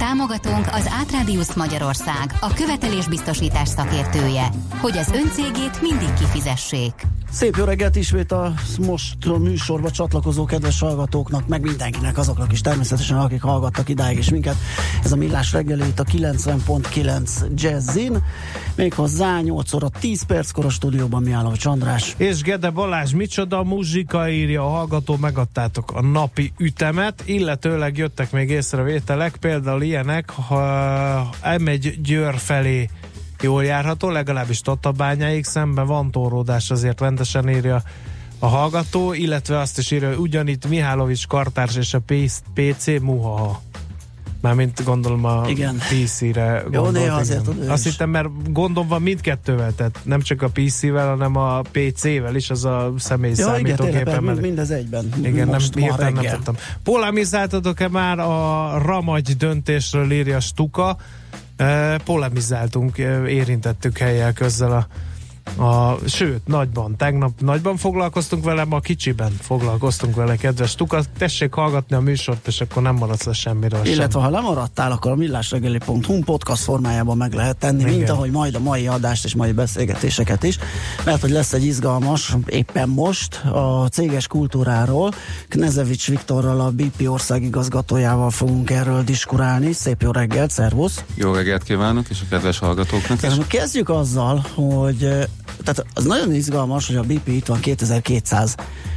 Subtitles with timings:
[0.00, 4.48] Támogatónk az Átrádiusz Magyarország, a követelésbiztosítás szakértője,
[4.80, 6.92] hogy az öncégét mindig kifizessék.
[7.30, 8.52] Szép jó reggelt ismét a
[8.86, 14.30] most a műsorba csatlakozó kedves hallgatóknak, meg mindenkinek, azoknak is természetesen, akik hallgattak idáig is
[14.30, 14.54] minket.
[15.04, 18.24] Ez a Millás reggeli itt a 90.9 Jazzin,
[18.74, 22.14] méghozzá 8 óra 10 perckor a stúdióban mi álló Csandrás.
[22.16, 28.50] És Gede Balázs, micsoda muzsika írja a hallgató, megadtátok a napi ütemet, illetőleg jöttek még
[28.50, 32.88] észrevételek, például ilyenek, ha elmegy Győr felé
[33.42, 37.82] jól járható, legalábbis Tatabányáig, szemben van torródás, azért rendesen írja
[38.38, 42.00] a hallgató, illetve azt is írja, hogy ugyanitt Mihálovics kartárs és a
[42.54, 43.62] PC Muhaha.
[44.42, 45.76] Mármint gondolom a Igen.
[45.76, 47.70] PC-re Jó, gondolt, néha azért igen.
[47.70, 47.90] Azt is.
[47.90, 52.64] hittem, mert gondom van mindkettővel, tehát nem csak a PC-vel, hanem a PC-vel is, az
[52.64, 54.40] a személy Ja, igen, számítógépen mind- mellé.
[54.40, 55.12] mindez egyben.
[55.22, 56.54] Igen, most nem, hirtelen nem tudtam.
[56.82, 60.96] Polemizáltatok-e már a Ramagy döntésről, írja Stuka?
[62.04, 64.86] Polemizáltunk, érintettük helyel közzel a
[65.56, 71.02] a, sőt, nagyban, tegnap nagyban foglalkoztunk vele, ma kicsiben foglalkoztunk vele, kedves Tuka.
[71.18, 74.20] Tessék hallgatni a műsort, és akkor nem maradsz le semmiről Illetve sem.
[74.20, 77.94] ha lemaradtál, akkor a millásregeli.hu podcast formájában meg lehet tenni, Igen.
[77.94, 80.58] mint ahogy majd a mai adást és mai beszélgetéseket is,
[81.04, 85.10] mert hogy lesz egy izgalmas, éppen most, a céges kultúráról.
[85.48, 89.72] Knezevics Viktorral, a BP országigazgatójával fogunk erről diskurálni.
[89.72, 91.04] Szép jó reggelt, szervusz!
[91.14, 93.28] Jó reggelt kívánok, és a kedves hallgatóknak is.
[93.28, 95.28] És kezdjük azzal, hogy
[95.64, 98.54] tehát az nagyon izgalmas, hogy a BP itt van 2200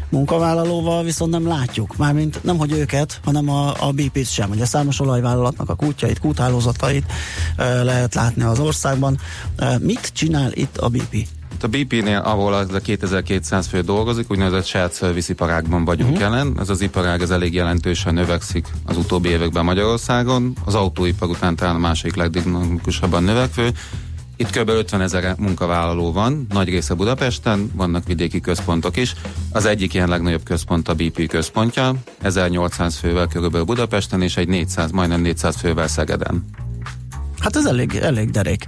[0.09, 1.97] munkavállalóval, viszont nem látjuk.
[1.97, 4.49] Mármint nem, hogy őket, hanem a, a BP-t sem.
[4.49, 7.11] Ugye számos olajvállalatnak a kútjait, kúthálózatait
[7.57, 9.19] eh, lehet látni az országban.
[9.57, 11.27] Eh, Mit csinál itt a BP?
[11.61, 16.29] A BP-nél, ahol az a 2200 fő dolgozik, úgynevezett shared service iparágban vagyunk uh-huh.
[16.29, 16.55] jelen.
[16.59, 20.55] Ez az iparág ez elég jelentősen növekszik az utóbbi években Magyarországon.
[20.65, 23.71] Az autóipar után talán a második legdinamikusabban növekvő.
[24.43, 24.69] Itt kb.
[24.69, 29.13] 50 ezer munkavállaló van, nagy része Budapesten, vannak vidéki központok is.
[29.51, 34.91] Az egyik ilyen legnagyobb központ a BP központja, 1800 fővel körülbelül Budapesten, és egy 400,
[34.91, 36.45] majdnem 400 fővel Szegeden.
[37.43, 38.67] Hát ez elég, elég derék.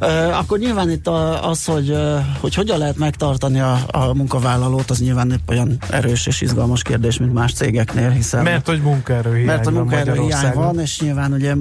[0.00, 4.90] Uh, akkor nyilván itt a, az, hogy, uh, hogy hogyan lehet megtartani a, a munkavállalót,
[4.90, 8.42] az nyilván épp olyan erős és izgalmas kérdés, mint más cégeknél, hiszen...
[8.42, 11.54] Mert hogy munkaerő hiány Mert a munkaerő hiány van, és nyilván ugye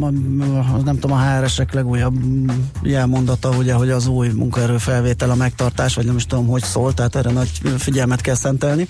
[0.83, 2.15] nem tudom, a HRS-ek legújabb
[2.81, 6.93] jelmondata, ugye, hogy az új munkaerő felvétel a megtartás, vagy nem is tudom, hogy szól,
[6.93, 8.87] tehát erre nagy figyelmet kell szentelni.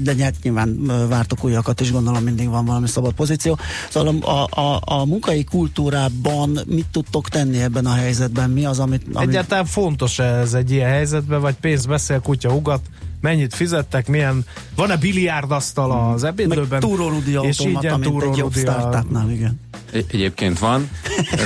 [0.00, 3.58] De nyilván vártok újakat is, gondolom mindig van valami szabad pozíció.
[3.90, 8.50] Szóval a, a, a munkai kultúrában mit tudtok tenni ebben a helyzetben?
[8.50, 9.02] Mi az, amit...
[9.12, 12.80] amit Egyáltalán fontos ez egy ilyen helyzetben, vagy pénz beszél, kutya ugat,
[13.20, 14.44] mennyit fizettek, milyen,
[14.74, 16.80] van-e biliárdasztal az meg ebédlőben?
[16.80, 19.60] túrórudi és így automata, mint egy jobb túrórudi startupnál, igen.
[19.92, 20.90] Egy- Egyébként van,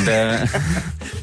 [0.04, 0.48] de e,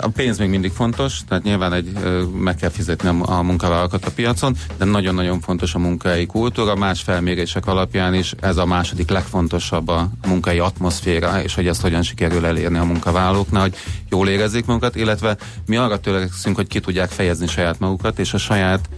[0.00, 4.10] a pénz még mindig fontos, tehát nyilván egy, ö, meg kell fizetni a munkavállalókat a
[4.10, 9.88] piacon, de nagyon-nagyon fontos a munkai kultúra, más felmérések alapján is ez a második legfontosabb
[9.88, 13.76] a munkai atmoszféra, és hogy ezt hogyan sikerül elérni a munkavállalóknál, hogy
[14.10, 15.36] jól érezzék magukat, illetve
[15.66, 18.88] mi arra törekszünk, hogy ki tudják fejezni saját magukat, és a saját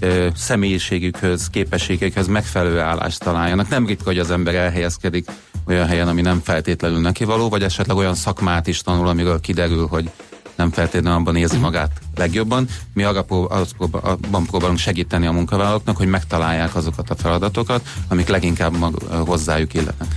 [0.00, 3.68] ö, személyiségükhöz, képességekhez megfelelő állást találjanak.
[3.68, 5.30] Nem ritka, hogy az ember elhelyezkedik
[5.66, 9.86] olyan helyen, ami nem feltétlenül neki való, vagy esetleg olyan szakmát is tanul, amiről kiderül,
[9.86, 10.10] hogy
[10.56, 12.66] nem feltétlenül abban érzi magát legjobban.
[12.92, 19.74] Mi abban próbálunk segíteni a munkavállalóknak, hogy megtalálják azokat a feladatokat, amik leginkább mag- hozzájuk
[19.74, 20.08] illetnek.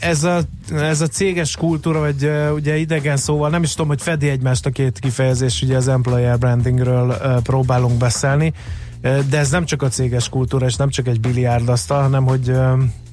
[0.00, 0.40] Ez a,
[0.72, 4.70] ez a céges kultúra, vagy ugye idegen szóval, nem is tudom, hogy fedi egymást a
[4.70, 8.52] két kifejezés, ugye az employer brandingről próbálunk beszélni,
[9.00, 12.52] de ez nem csak a céges kultúra, és nem csak egy biliárdasztal, hanem hogy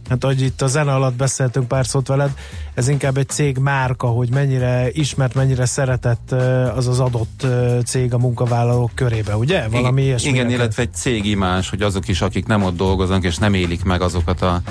[0.09, 2.31] Hát, ahogy itt a zene alatt beszéltünk pár szót veled,
[2.73, 6.37] ez inkább egy cég márka, hogy mennyire ismert, mennyire szeretett ö,
[6.75, 9.67] az az adott ö, cég a munkavállalók körébe, ugye?
[9.67, 10.29] Valami igen, ilyesmi.
[10.29, 14.01] igen, illetve egy cégimás, hogy azok is, akik nem ott dolgoznak, és nem élik meg
[14.01, 14.61] azokat a,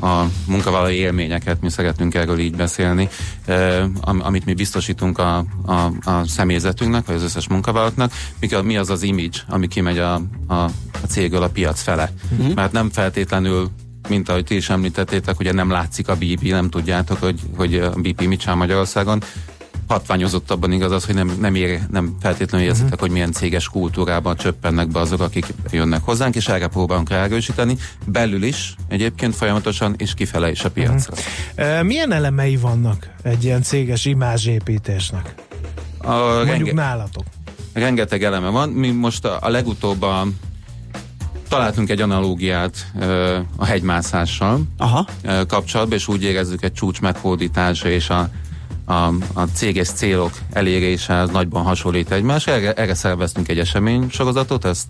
[0.00, 3.08] a munkavállalói élményeket, mi szeretünk erről így beszélni,
[3.44, 8.12] eh, am, amit mi biztosítunk a, a, a személyzetünknek, vagy az összes munkavállalóknak,
[8.62, 10.14] mi, az az image, ami kimegy a,
[10.46, 12.10] a, a cégről a piac fele.
[12.38, 12.54] Uh-huh.
[12.54, 13.70] Mert nem feltétlenül
[14.08, 17.90] mint ahogy ti is említettétek, ugye nem látszik a BP, nem tudjátok, hogy, hogy a
[17.90, 19.22] BP mit csinál Magyarországon.
[19.88, 23.00] hatványozottabban igaz az, hogy nem, nem, ér, nem feltétlenül érzitek, uh-huh.
[23.00, 27.76] hogy milyen céges kultúrában csöppennek be azok, akik jönnek hozzánk, és erre próbálunk ráerősíteni,
[28.06, 31.14] belül is egyébként folyamatosan, és kifele is a piacra.
[31.56, 31.82] Uh-huh.
[31.82, 35.34] milyen elemei vannak egy ilyen céges imázsépítésnek?
[35.98, 37.24] A Mondjuk renge- nálatok.
[37.72, 38.68] Rengeteg eleme van.
[38.68, 40.26] Mi most a, a legutóbb a,
[41.48, 45.06] találtunk egy analógiát ö, a hegymászással Aha.
[45.22, 48.28] Ö, kapcsolatban, és úgy érezzük egy csúcs meghódítása és a
[48.86, 52.52] a, a céges célok elérése az nagyban hasonlít egymásra.
[52.52, 54.86] Erre, erre szerveztünk egy esemény sorozatot, ezt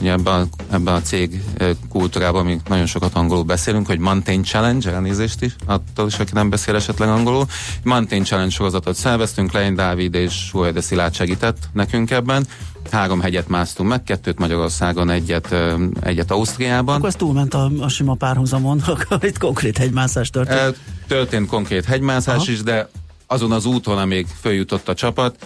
[0.00, 1.42] ugye ebben a, ebben a cég
[1.88, 6.50] kultúrában mi nagyon sokat angolul beszélünk, hogy Mountain Challenge, elnézést is, attól is, aki nem
[6.50, 7.46] beszél esetleg angolul.
[7.82, 12.46] Mountain Challenge sorozatot szerveztünk, Lein Dávid és Suhede Szilárd segített nekünk ebben.
[12.90, 15.54] Három hegyet másztunk meg, kettőt Magyarországon, egyet,
[16.00, 16.94] egyet Ausztriában.
[16.96, 20.78] Akkor ez túlment a, a sima párhuzamon, akkor itt konkrét hegymászás történt.
[21.06, 22.52] Történt konkrét hegymászás Aha.
[22.52, 22.88] is, de
[23.26, 25.36] azon az úton, amíg följutott a csapat,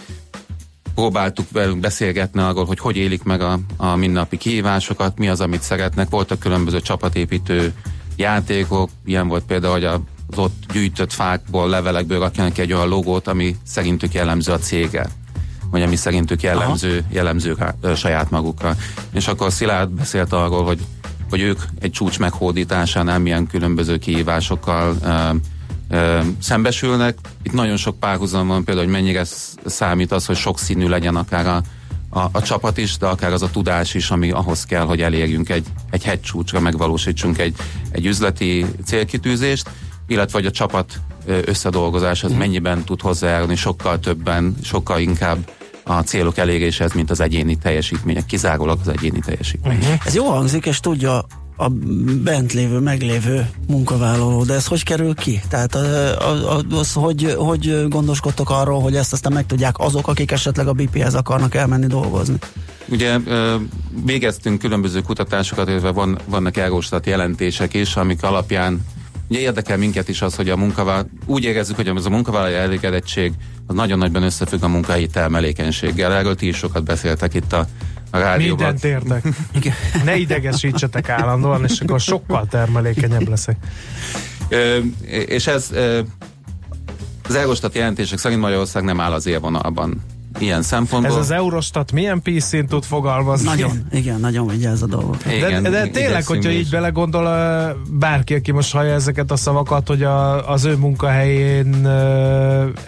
[0.95, 5.61] próbáltuk velünk beszélgetni arról, hogy hogy élik meg a, a mindennapi kihívásokat, mi az, amit
[5.61, 6.09] szeretnek.
[6.09, 7.73] Voltak különböző csapatépítő
[8.15, 9.99] játékok, ilyen volt például, hogy az
[10.35, 15.09] ott gyűjtött fákból, levelekből rakjanak egy olyan logót, ami szerintük jellemző a cége
[15.71, 17.07] vagy ami szerintük jellemző, Aha.
[17.11, 18.75] jellemző rá, saját magukra.
[19.13, 20.79] És akkor Szilárd beszélt arról, hogy,
[21.29, 24.97] hogy ők egy csúcs meghódításánál milyen különböző kihívásokkal
[26.39, 27.17] szembesülnek.
[27.43, 29.23] Itt nagyon sok párhuzam van például, hogy mennyire
[29.65, 31.61] számít az, hogy sok színű legyen akár a,
[32.09, 35.49] a, a csapat is, de akár az a tudás is, ami ahhoz kell, hogy elérjünk
[35.49, 37.55] egy, egy hegycsúcsra, megvalósítsunk egy,
[37.91, 39.69] egy üzleti célkitűzést,
[40.07, 45.49] illetve hogy a csapat összedolgozás az mennyiben tud hozzájárulni sokkal többen, sokkal inkább
[45.83, 49.77] a célok eléréséhez, mint az egyéni teljesítmények, kizárólag az egyéni teljesítmény.
[49.77, 50.05] Uh-huh.
[50.05, 51.25] Ez jó hangzik, és tudja
[51.61, 51.69] a
[52.23, 55.41] bent lévő, meglévő munkavállaló, de ez hogy kerül ki?
[55.49, 55.75] Tehát
[56.71, 61.55] az, hogy, hogy gondoskodtok arról, hogy ezt aztán megtudják azok, akik esetleg a BP-hez akarnak
[61.55, 62.35] elmenni dolgozni?
[62.89, 63.17] Ugye
[64.05, 68.81] végeztünk különböző kutatásokat, illetve van, vannak Eurostat jelentések is, amik alapján
[69.29, 73.33] Ugye érdekel minket is az, hogy a munkavállaló, úgy érezzük, hogy az a munkavállalói elégedettség
[73.67, 76.13] az nagyon nagyban összefügg a munkahelyi termelékenységgel.
[76.13, 77.67] Erről ti is sokat beszéltek itt a
[78.11, 78.73] a rádióban.
[78.73, 79.33] Mindent értek.
[80.05, 83.57] ne idegesítsetek állandóan, és akkor sokkal termelékenyebb leszek.
[84.49, 84.77] Ö,
[85.07, 86.01] és ez ö,
[87.27, 90.01] az Eurostat jelentések szerint Magyarország nem áll az élvonalban
[90.39, 91.11] ilyen szempontból.
[91.11, 93.47] Ez az Eurostat milyen PC-n tud fogalmazni?
[93.47, 95.25] Nagyon, igen, nagyon vigyáz a dolgot.
[95.25, 97.25] Igen, de, de tényleg, hogyha így belegondol
[97.89, 101.85] bárki, aki most hallja ezeket a szavakat, hogy a, az ő munkahelyén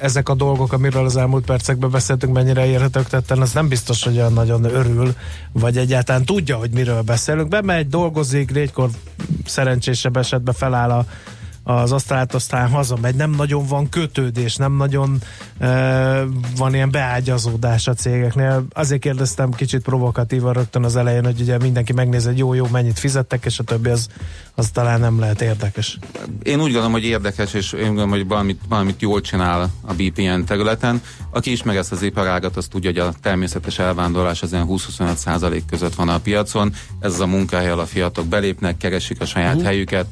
[0.01, 4.15] ezek a dolgok, amiről az elmúlt percekben beszéltünk, mennyire érhetők tetten, az nem biztos, hogy
[4.15, 5.13] olyan nagyon örül,
[5.51, 7.47] vagy egyáltalán tudja, hogy miről beszélünk.
[7.47, 8.89] Bemegy, dolgozik, négykor
[9.45, 11.05] szerencsésebb esetben feláll a
[11.63, 15.21] az asztalát, aztán hazamegy, nem nagyon van kötődés, nem nagyon
[15.59, 16.23] e,
[16.57, 18.65] van ilyen beágyazódás a cégeknél.
[18.73, 22.99] Azért kérdeztem kicsit provokatívan rögtön az elején, hogy ugye mindenki megnéz, hogy jó, jó, mennyit
[22.99, 24.07] fizettek, és a többi az,
[24.55, 25.97] az talán nem lehet érdekes.
[26.43, 30.43] Én úgy gondolom, hogy érdekes, és én gondolom, hogy valamit, valamit jól csinál a BPN
[30.43, 31.01] területen.
[31.29, 35.65] Aki ismer ezt az iparágat, az tudja, hogy a természetes elvándorlás az ilyen 20-25 százalék
[35.65, 36.73] között van a piacon.
[36.99, 39.67] Ez az a munkahely, a fiatalok belépnek, keresik a saját uh-huh.
[39.67, 40.05] helyüket,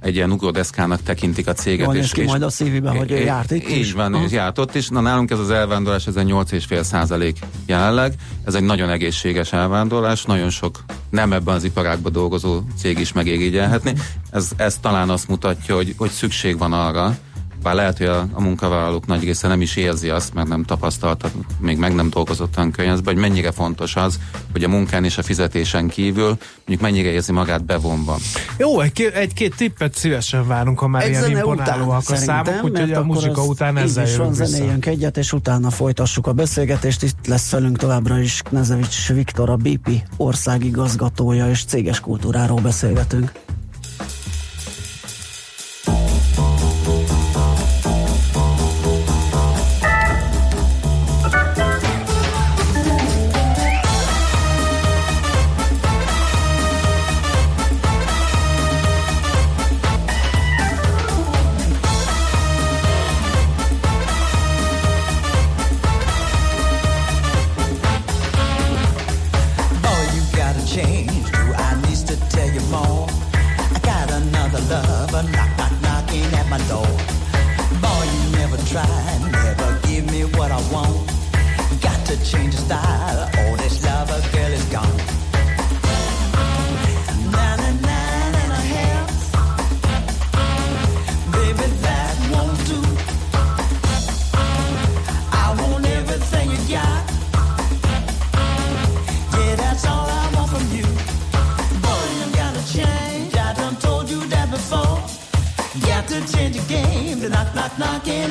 [0.00, 1.86] egy ilyen ugródeszkának tekintik a céget.
[1.86, 4.74] Van és ki majd a szívében, hogy ő járt itt Így van, és járt ott
[4.74, 4.88] is.
[4.88, 8.14] Na nálunk ez az elvándorlás, ez egy 8,5 százalék jelenleg.
[8.44, 13.92] Ez egy nagyon egészséges elvándorlás, nagyon sok nem ebben az iparágban dolgozó cég is megérigyelhetni.
[14.30, 17.16] Ez, ez talán azt mutatja, hogy, hogy szükség van arra,
[17.62, 21.30] bár lehet, hogy a, a munkavállalók nagy része nem is érzi azt, mert nem tapasztalta,
[21.60, 24.18] még meg nem dolgozott olyan környezetben, hogy mennyire fontos az,
[24.52, 28.16] hogy a munkán és a fizetésen kívül mondjuk mennyire érzi magát bevonva.
[28.58, 33.04] Jó, egy, egy-két tippet szívesen várunk, ha már egy ilyen imponálóak a számok, úgyhogy a
[33.04, 34.44] muzsika után ezzel jövünk vissza.
[34.44, 37.02] zenéljünk egyet, és utána folytassuk a beszélgetést.
[37.02, 43.32] Itt lesz velünk továbbra is Knezevics Viktor, a BP országigazgatója, és céges kultúráról beszélgetünk.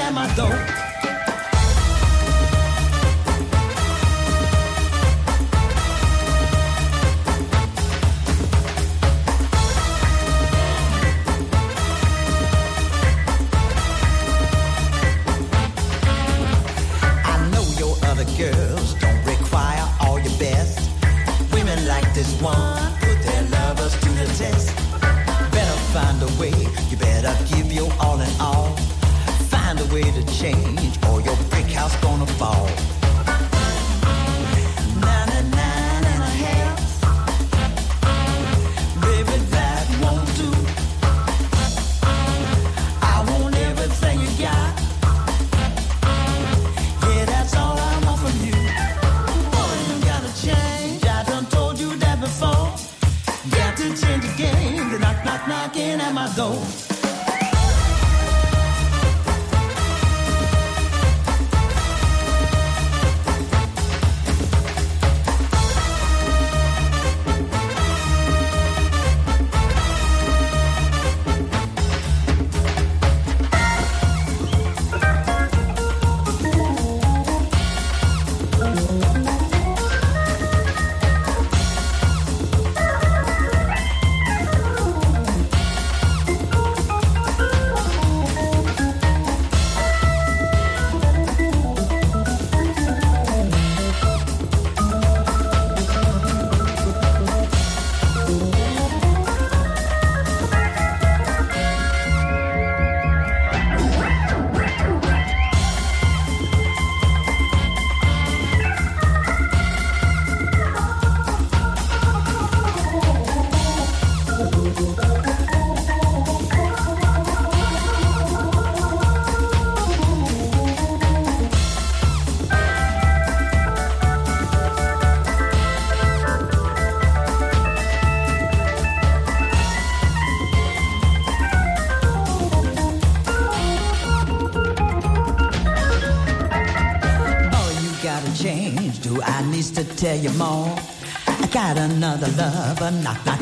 [0.10, 0.79] é.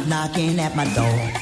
[0.07, 1.36] Knocking at my door.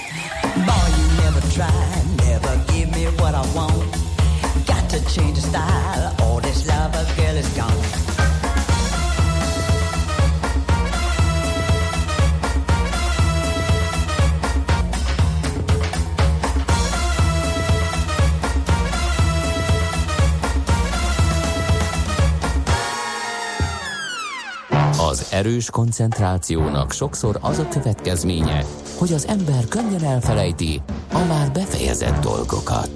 [25.46, 28.66] Erős koncentrációnak sokszor az a következménye,
[28.98, 32.90] hogy az ember könnyen elfelejti a már befejezett dolgokat.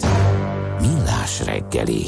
[0.79, 2.06] Millás reggeli.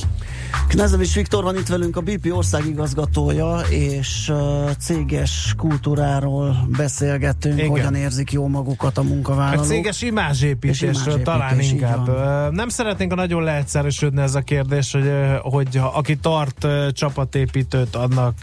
[0.71, 4.31] Knezevics Viktor van itt velünk, a BP országigazgatója, és
[4.79, 7.69] céges kultúráról beszélgetünk, Igen.
[7.69, 9.65] hogyan érzik jól magukat a A munkavállalók.
[9.65, 12.07] céges És imázsépítésről imázsépítés, talán inkább.
[12.51, 15.11] Nem szeretnénk a nagyon leegyszerűsödni ez a kérdés, hogy,
[15.41, 18.37] hogy aki tart csapatépítőt, annak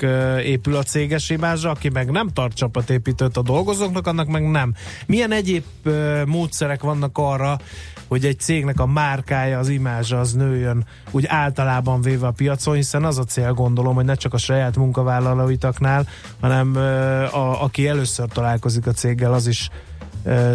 [0.45, 4.75] épül a céges imázsa, aki meg nem tart csapatépítőt a dolgozóknak, annak meg nem.
[5.07, 5.65] Milyen egyéb
[6.27, 7.59] módszerek vannak arra,
[8.09, 13.05] hogy egy cégnek a márkája, az imázsa az nőjön úgy általában véve a piacon, hiszen
[13.05, 16.07] az a cél gondolom, hogy ne csak a saját munkavállalóitaknál,
[16.41, 16.77] hanem
[17.33, 19.69] a, aki először találkozik a céggel, az is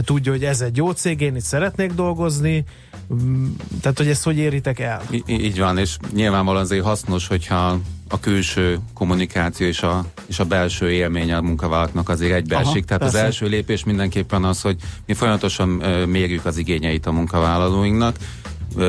[0.01, 2.65] tudja, hogy ez egy jó cég, én itt szeretnék dolgozni,
[3.13, 3.45] Mm,
[3.81, 5.01] tehát hogy ezt hogy éritek el?
[5.09, 7.79] I- így van, és nyilvánvalóan azért hasznos, hogyha
[8.09, 12.85] a külső kommunikáció és a, és a belső élmény a munkavállalóknak azért egybeesik.
[12.85, 13.17] Tehát persze.
[13.17, 15.67] az első lépés mindenképpen az, hogy mi folyamatosan
[16.07, 18.15] mérjük az igényeit a munkavállalóinknak,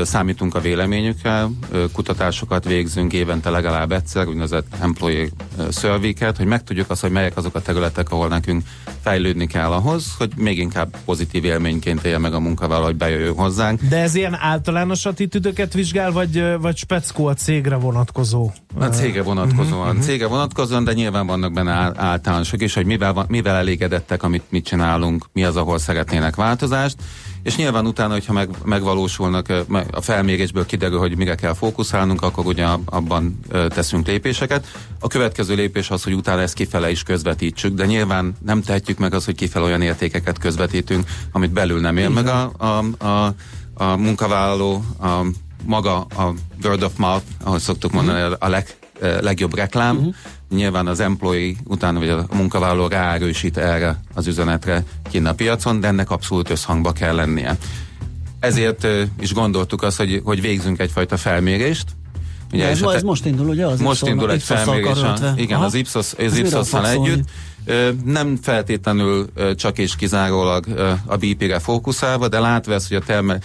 [0.02, 5.28] számítunk a véleményükkel, ö, kutatásokat végzünk évente legalább egyszer, úgynevezett employee
[5.70, 8.62] survey-ket, hogy megtudjuk azt, hogy melyek azok a területek, ahol nekünk
[9.02, 13.80] fejlődni kell ahhoz, hogy még inkább pozitív élményként élje meg a munkavállaló, hogy bejöjjön hozzánk.
[13.82, 18.50] De ez ilyen általános attitűdöket vizsgál, vagy, vagy speckó a cégre vonatkozó?
[18.78, 23.24] A cége vonatkozóan, uh-huh, cége vonatkozóan, de nyilván vannak benne ál- általánosok is, hogy mivel,
[23.28, 26.96] mivel elégedettek, amit mit csinálunk, mi az, ahol szeretnének változást,
[27.44, 29.46] és nyilván utána, hogyha meg, megvalósulnak,
[29.90, 34.66] a felmérésből kiderül, hogy mire kell fókuszálnunk, akkor ugye ab- abban teszünk lépéseket.
[35.00, 39.14] A következő lépés az, hogy utána ezt kifele is közvetítsük, de nyilván nem tehetjük meg
[39.14, 43.34] az, hogy kifele olyan értékeket közvetítünk, amit belül nem él meg a, a, a,
[43.74, 45.08] a munkavállaló, a,
[45.66, 46.34] maga a
[46.64, 48.76] word of mouth, ahogy szoktuk mondani, a- a leg,
[49.20, 49.96] legjobb reklám.
[49.96, 50.14] Uh-huh.
[50.50, 55.86] Nyilván az employee utána, vagy a munkavállaló ráerősít erre az üzenetre kinn a piacon, de
[55.86, 57.56] ennek abszolút összhangba kell lennie.
[58.40, 58.86] ezért
[59.20, 61.86] is gondoltuk azt, hogy, hogy végzünk egyfajta felmérést,
[62.52, 63.66] Ugye, ez, ez most indul, ugye?
[63.66, 64.98] Az most indul egy felmérés,
[65.36, 65.64] igen, Aha.
[65.64, 67.28] az Ipsos, az Ipsos-szal együtt.
[68.04, 70.66] Nem feltétlenül csak és kizárólag
[71.06, 73.40] a BP-re fókuszálva, de látva ezt, hogy a termel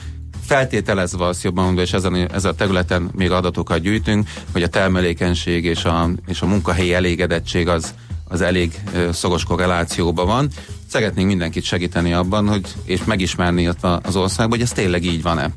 [0.50, 5.66] feltételezve azt jobban mondva, és ezen, ezen a területen még adatokat gyűjtünk, hogy a termelékenység
[5.66, 7.94] és a, és a munkahelyi elégedettség az,
[8.28, 8.80] az elég
[9.12, 10.50] szoros korrelációban van.
[10.88, 13.70] Szeretnénk mindenkit segíteni abban, hogy, és megismerni
[14.02, 15.50] az országban, hogy ez tényleg így van-e.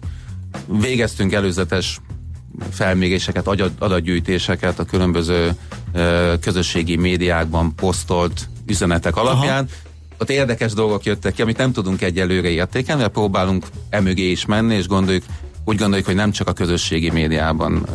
[0.66, 2.00] Végeztünk előzetes
[2.70, 3.46] felméréseket,
[3.78, 5.52] adatgyűjtéseket a különböző
[6.40, 9.64] közösségi médiákban posztolt üzenetek alapján.
[9.64, 9.91] Aha.
[10.18, 14.74] Ott érdekes dolgok jöttek ki, amit nem tudunk egyelőre értékelni, mert próbálunk emögé is menni,
[14.74, 15.24] és gondoljuk,
[15.64, 17.86] úgy gondoljuk, hogy nem csak a közösségi médiában,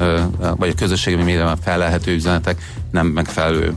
[0.58, 3.76] vagy a közösségi médiában felelhető üzenetek nem megfelelő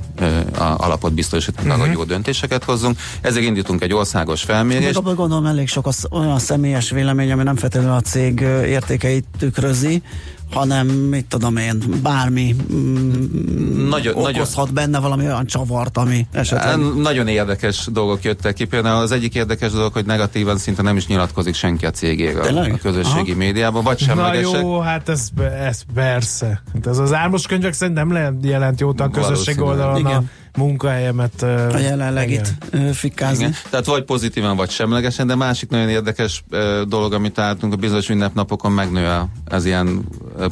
[0.57, 1.87] alapot biztosítanak uh-huh.
[1.87, 2.99] hogy jó döntéseket hozzunk.
[3.21, 4.87] Ezért indítunk egy országos felmérést.
[4.87, 9.25] Meg abban gondolom elég sok az olyan személyes vélemény, ami nem feltétlenül a cég értékeit
[9.39, 10.03] tükrözi,
[10.51, 16.79] hanem mit tudom én, bármi mm, nagyon, okozhat nagyon, benne valami olyan csavart, ami esetleg...
[16.97, 18.65] Nagyon érdekes dolgok jöttek ki.
[18.65, 22.73] Például az egyik érdekes dolog, hogy negatívan szinte nem is nyilatkozik senki a cégéről Tényleg?
[22.73, 23.39] a közösségi Aha.
[23.39, 24.53] médiában, vagy semlegesek.
[24.53, 25.29] Na jó, hát ez,
[25.61, 26.63] ez persze.
[26.73, 30.31] Hát ez az álmos könyvek szerint nem jelent jót a közösség oldalon Igen.
[30.50, 32.55] a munkahelyemet a jelenlegit
[32.93, 33.45] fikázni.
[33.45, 33.57] Igen.
[33.71, 36.45] Tehát vagy pozitívan, vagy semlegesen, de másik nagyon érdekes
[36.89, 39.09] dolog, amit álltunk, a bizonyos ünnepnapokon megnő
[39.47, 40.05] az ilyen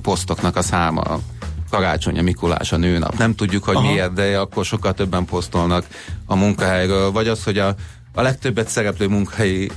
[0.03, 1.19] posztoknak a száma
[1.71, 3.19] karácsony, a Mikulás, a nőnap.
[3.19, 3.91] Nem tudjuk, hogy Aha.
[3.91, 5.87] miért, de akkor sokkal többen posztolnak
[6.27, 7.75] a munkahelyről, vagy az, hogy a,
[8.15, 9.71] a legtöbbet szereplő munkahelyi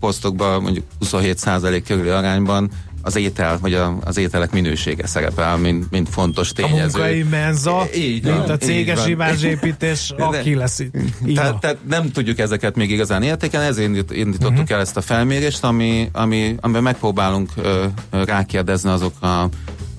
[0.00, 2.70] posztokban mondjuk 27% körüli arányban
[3.04, 7.00] az étel, vagy a, az ételek minősége szerepel, mint, mint fontos tényező.
[7.00, 10.94] A munkai menza, így mint a céges imázsépítés, aki lesz itt.
[11.34, 14.70] Tehát, tehát nem tudjuk ezeket még igazán értékelni, ezért indítottuk uh-huh.
[14.70, 19.42] el ezt a felmérést, ami, ami, amiben megpróbálunk ö, rákérdezni azok a,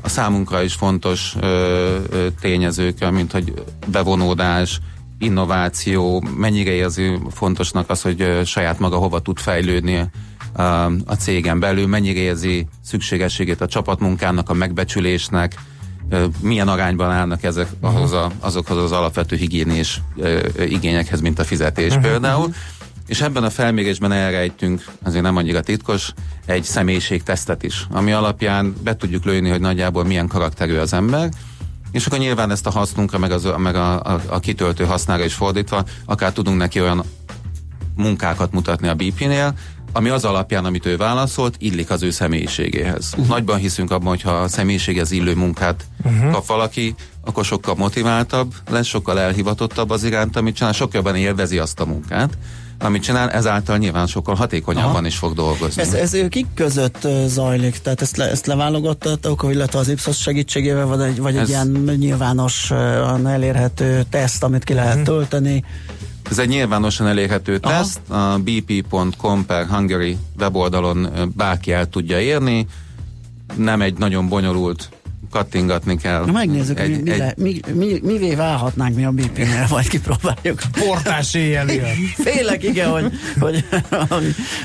[0.01, 3.53] a számunkra is fontos ö, ö, tényezők, mint hogy
[3.87, 4.79] bevonódás,
[5.19, 10.09] innováció, mennyire érzi fontosnak az, hogy ö, saját maga hova tud fejlődni
[11.05, 15.55] a cégen belül, mennyire érzi szükségességét a csapatmunkának, a megbecsülésnek,
[16.39, 17.95] milyen arányban állnak ezek uh-huh.
[17.95, 20.01] ahhoz a, azokhoz az alapvető higiénés
[20.59, 22.03] igényekhez, mint a fizetés uh-huh.
[22.03, 22.53] például.
[23.07, 26.13] És ebben a felmérésben elrejtünk, azért nem annyira titkos,
[26.45, 31.29] egy személyiségtesztet is, ami alapján be tudjuk lőni, hogy nagyjából milyen karakterű az ember,
[31.91, 35.33] és akkor nyilván ezt a hasznunkra, meg, az, meg a, a, a kitöltő hasznára is
[35.33, 37.03] fordítva, akár tudunk neki olyan
[37.95, 39.53] munkákat mutatni a BP-nél,
[39.95, 43.09] ami az alapján, amit ő válaszolt, illik az ő személyiségéhez.
[43.11, 43.27] Uh-huh.
[43.27, 46.31] Nagyban hiszünk abban, hogyha a személyiséghez illő munkát uh-huh.
[46.31, 51.57] kap valaki, akkor sokkal motiváltabb lesz, sokkal elhivatottabb az iránt, amit csinál, sokkal jobban élvezi
[51.57, 52.37] azt a munkát
[52.79, 55.05] amit csinál, ezáltal nyilván sokkal hatékonyabban Aha.
[55.05, 55.81] is fog dolgozni.
[55.81, 57.77] Ez, ez kik között zajlik?
[57.77, 61.41] Tehát ezt, le, ezt leválogattatok, illetve az Ipsos segítségével, vagy egy, vagy ez...
[61.41, 62.71] egy ilyen nyilvános,
[63.25, 65.15] elérhető teszt, amit ki lehet uh-huh.
[65.15, 65.63] tölteni?
[66.29, 67.71] Ez egy nyilvánosan elérhető Aha.
[67.77, 72.67] teszt, a bp.com per Hungary weboldalon bárki el tudja érni,
[73.55, 74.89] nem egy nagyon bonyolult
[75.35, 76.25] kattingatni kell.
[76.25, 77.37] Na megnézzük, egy, mi, egy...
[77.37, 80.61] mi, mi, mivé válhatnánk mi a BP-nél, vagy kipróbáljuk.
[80.71, 81.67] Portás éjjel
[82.17, 83.65] Félek, igen, hogy, hogy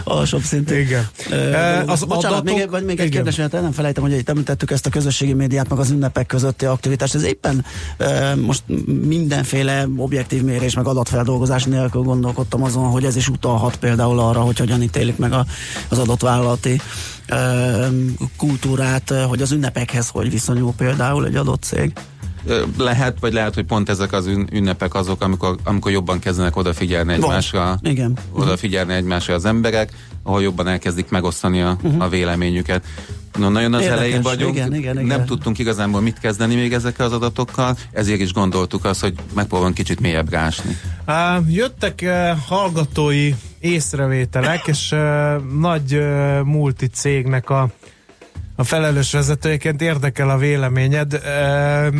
[0.05, 0.75] alsóbb szintű.
[0.75, 1.09] Igen.
[1.31, 2.57] Uh, az bocsánat, adatok...
[2.57, 3.07] még, vagy még igen.
[3.07, 6.27] egy kérdés, mert nem felejtem, hogy itt említettük ezt a közösségi médiát, meg az ünnepek
[6.27, 7.15] közötti aktivitást.
[7.15, 7.65] Ez éppen
[7.99, 8.63] uh, most
[9.09, 14.59] mindenféle objektív mérés, meg adatfeldolgozás nélkül gondolkodtam azon, hogy ez is utalhat például arra, hogy
[14.59, 15.47] hogyan ítélik meg a,
[15.89, 16.81] az adott vállalati
[18.37, 21.93] kultúrát, hogy az ünnepekhez hogy viszonyul például egy adott cég?
[22.79, 27.79] Lehet, vagy lehet, hogy pont ezek az ünnepek azok, amikor, amikor jobban kezdenek odafigyelni egymásra,
[27.83, 28.19] Igen.
[28.33, 32.03] odafigyelni egymásra az emberek, ahol jobban elkezdik megosztani a, uh-huh.
[32.03, 32.85] a véleményüket.
[33.39, 35.07] No, nagyon az Érdekes, elején vagyunk, igen, igen, igen.
[35.07, 39.75] nem tudtunk igazából mit kezdeni még ezekkel az adatokkal, ezért is gondoltuk azt, hogy megpróbálunk
[39.75, 40.77] kicsit mélyebb rásni.
[41.07, 44.99] Uh, jöttek uh, hallgatói észrevételek, és uh,
[45.61, 47.71] nagy uh, multi cégnek a,
[48.57, 51.95] a felelős vezetőjeként érdekel a véleményed, uh,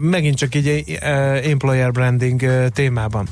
[0.00, 3.28] megint csak így uh, employer branding uh, témában.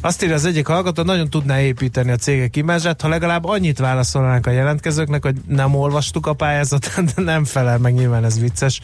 [0.00, 4.46] Azt írja az egyik hallgató, nagyon tudná építeni a cégek imázsát, ha legalább annyit válaszolnánk
[4.46, 8.80] a jelentkezőknek, hogy nem olvastuk a pályázatot, de nem felel meg, nyilván ez vicces.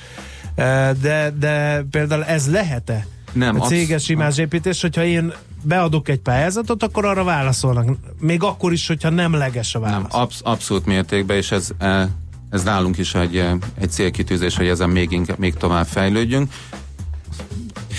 [1.00, 3.07] De, de például ez lehet-e?
[3.33, 7.88] Nem, a céges imázsépítés, hogyha én beadok egy pályázatot, akkor arra válaszolnak.
[8.20, 10.12] Még akkor is, hogyha nem leges a válasz.
[10.12, 12.09] Nem, absz- abszolút mértékben, és ez, e,
[12.50, 13.37] ez nálunk is egy,
[13.81, 16.52] egy célkitűzés, hogy ezen még, inkább, még tovább fejlődjünk.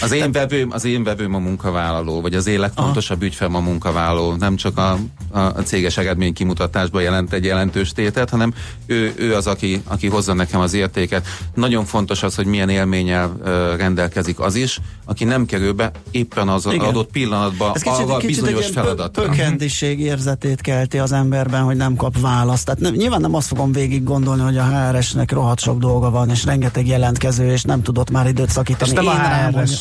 [0.01, 4.35] Az én, vevőm, az én vevőm a munkavállaló, vagy az én legfontosabb ügyfelem a munkavállaló.
[4.35, 4.97] Nem csak a,
[5.31, 8.53] a, a céges eredmény kimutatásban jelent egy jelentős tétet, hanem
[8.85, 11.27] ő, ő az, aki, aki hozza nekem az értéket.
[11.53, 13.37] Nagyon fontos az, hogy milyen élménnyel
[13.77, 16.87] rendelkezik az is, aki nem kerül be éppen az Igen.
[16.87, 19.23] adott pillanatban Ez kicsit, arra kicsit bizonyos feladatra.
[19.23, 22.65] Pökendiség érzetét kelti az emberben, hogy nem kap választ.
[22.65, 26.29] Tehát nem, nyilván nem azt fogom végig gondolni, hogy a HRS-nek rohadt sok dolga van,
[26.29, 28.91] és rengeteg jelentkező, és nem tudott már időt szakítani.
[28.91, 29.17] És nem a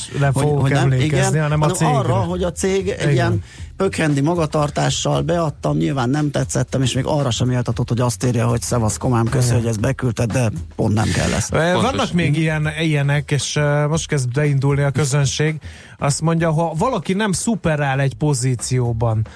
[0.06, 1.94] HRS-re hogy, fogok hogy nem, emlékezni, igen, hanem a cégre.
[1.94, 3.12] arra, hogy a cég egy Igen.
[3.12, 3.42] ilyen
[3.76, 8.62] pökhendi magatartással beadtam, nyilván nem tetszettem, és még arra sem éltatott, hogy azt írja, hogy
[8.62, 11.50] szevasz komám, köszi, hogy ezt beküldted, de pont nem kell ezt.
[11.50, 11.82] Pontos.
[11.82, 15.60] Vannak még ilyen, ilyenek, és most kezd beindulni a közönség.
[15.98, 19.26] Azt mondja, ha valaki nem szuperál egy pozícióban,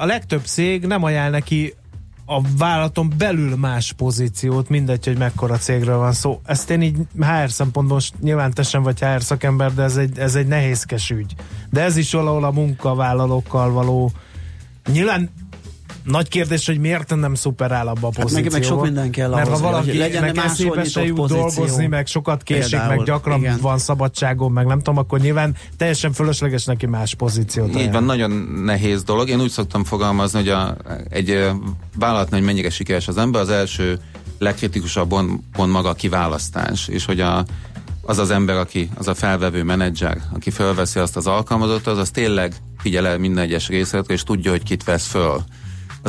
[0.00, 1.74] a legtöbb cég nem ajánl neki
[2.30, 6.40] a vállalaton belül más pozíciót, mindegy, hogy mekkora cégről van szó.
[6.44, 10.34] Ezt én így HR szempontból, nyilván te sem vagy HR szakember, de ez egy, ez
[10.34, 11.34] egy nehézkes ügy.
[11.70, 14.12] De ez is valahol a munkavállalókkal való
[14.92, 15.30] Nyilván
[16.10, 18.56] nagy kérdés, hogy miért nem szuperál abba a Hát meg- pozícióba.
[18.56, 21.42] meg sok minden kell Mert ha ahhoz, hogy valaki legyen meg eszébe se jut pozíció.
[21.42, 23.58] dolgozni, meg sokat késik, Például, meg gyakran igen.
[23.60, 27.68] van szabadságon, meg nem tudom, akkor nyilván teljesen fölösleges neki más pozíciót.
[27.68, 27.96] Így ajánlani.
[27.96, 28.30] van, nagyon
[28.64, 29.28] nehéz dolog.
[29.28, 30.76] Én úgy szoktam fogalmazni, hogy a,
[31.08, 31.28] egy
[31.98, 34.00] vállalatnál, hogy mennyire sikeres az ember, az első
[34.38, 37.44] legkritikusabb pont, pont maga a kiválasztás, és hogy a,
[38.02, 42.10] az az ember, aki, az a felvevő menedzser, aki felveszi azt az alkalmazottat, az, az
[42.10, 45.42] tényleg figyel el minden egyes részletre, és tudja, hogy kit vesz föl.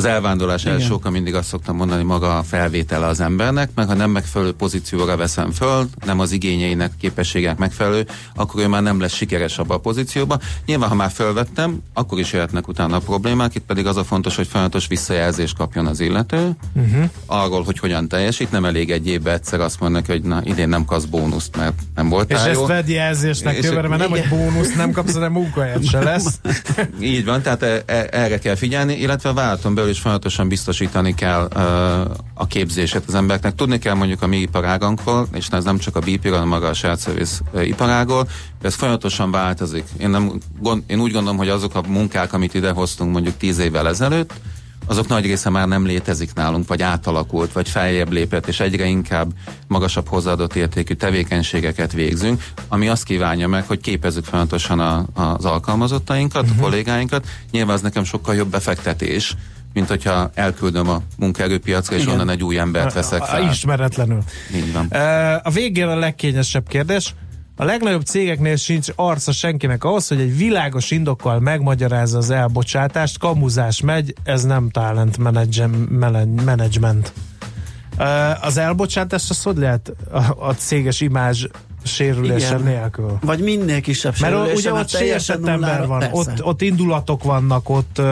[0.00, 3.94] Az elvándorlás első sokkal mindig azt szoktam mondani, maga a felvétele az embernek, meg ha
[3.94, 9.12] nem megfelelő pozícióra veszem föl, nem az igényeinek, képességek megfelelő, akkor ő már nem lesz
[9.12, 10.38] sikeres abba a pozícióba.
[10.66, 14.36] Nyilván, ha már felvettem, akkor is jöhetnek utána a problémák, itt pedig az a fontos,
[14.36, 17.04] hogy folyamatos visszajelzést kapjon az illető, uh-huh.
[17.26, 20.84] arról, hogy hogyan teljesít, nem elég egy évben egyszer azt mondnak, hogy na, idén nem
[20.84, 22.60] kapsz bónuszt, mert nem És voltál jó.
[22.60, 26.40] ezt vedd jelzésnek És- jövőre, mert nem, hogy bónusz nem kapsz, hanem munkahelyet se lesz.
[27.00, 31.42] Így van, tehát e- e- erre kell figyelni, illetve a vállalaton is folyamatosan biztosítani kell
[32.34, 33.54] a képzését az embereknek.
[33.54, 36.74] Tudni kell mondjuk a mi iparágankról, és ez nem csak a BP-ről, hanem maga a
[36.74, 38.28] shared service iparágról,
[38.60, 39.84] de ez folyamatosan változik.
[39.98, 43.88] Én, nem, gond, én úgy gondolom, hogy azok a munkák, amit idehoztunk mondjuk tíz évvel
[43.88, 44.32] ezelőtt,
[44.86, 49.32] azok nagy része már nem létezik nálunk, vagy átalakult, vagy feljebb lépett, és egyre inkább
[49.66, 56.42] magasabb hozzáadott értékű tevékenységeket végzünk, ami azt kívánja meg, hogy képezzük folyamatosan a, az alkalmazottainkat,
[56.42, 56.58] uh-huh.
[56.58, 57.26] a kollégáinkat.
[57.50, 59.36] Nyilván az nekem sokkal jobb befektetés,
[59.72, 62.14] mint hogyha elküldöm a munkaerőpiacra, és Igen.
[62.14, 63.50] onnan egy új embert veszek fel.
[63.50, 64.22] Ismeretlenül.
[64.54, 64.86] Így van.
[65.42, 67.14] A végén a legkényesebb kérdés.
[67.56, 73.18] A legnagyobb cégeknél sincs arca senkinek ahhoz, hogy egy világos indokkal megmagyarázza az elbocsátást.
[73.18, 75.18] Kamuzás megy, ez nem talent
[76.44, 77.12] management.
[78.40, 81.46] Az elbocsátás, az hogy lehet a, a céges imázs
[81.82, 82.62] sérülése Igen.
[82.62, 83.18] nélkül?
[83.20, 86.14] Vagy minél kisebb Mert sérülése, ugye mert ott sértett ember van, persze.
[86.14, 88.02] ott, ott indulatok vannak, ott,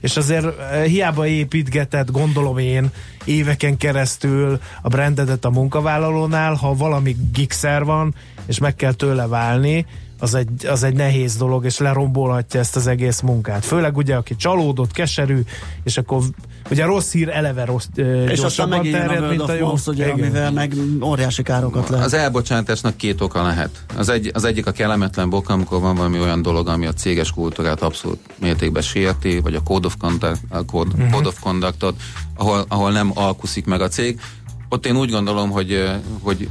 [0.00, 0.46] és azért
[0.86, 2.90] hiába építgetett, gondolom én,
[3.24, 8.14] éveken keresztül a brandedet a munkavállalónál, ha valami gigszer van,
[8.46, 9.86] és meg kell tőle válni,
[10.22, 13.64] az egy, az egy nehéz dolog, és lerombolhatja ezt az egész munkát.
[13.64, 15.40] Főleg ugye, aki csalódott, keserű,
[15.82, 16.22] és akkor
[16.70, 19.54] ugye a rossz hír eleve rossz, ö, És aztán megint a terjed, World mint a
[19.54, 19.66] jó.
[19.66, 20.18] Wars, ugye, Igen.
[20.18, 22.06] amivel meg óriási károkat lehet.
[22.06, 23.84] Az elbocsátásnak két oka lehet.
[23.96, 27.32] Az, egy, az egyik a kellemetlen bok, amikor van valami olyan dolog, ami a céges
[27.32, 31.10] kultúrát abszolút mértékben sérti, vagy a Code of, Conduct, a code, uh-huh.
[31.10, 31.94] code of Conductot,
[32.36, 34.20] ahol, ahol nem alkuszik meg a cég.
[34.68, 35.90] Ott én úgy gondolom, hogy,
[36.22, 36.48] hogy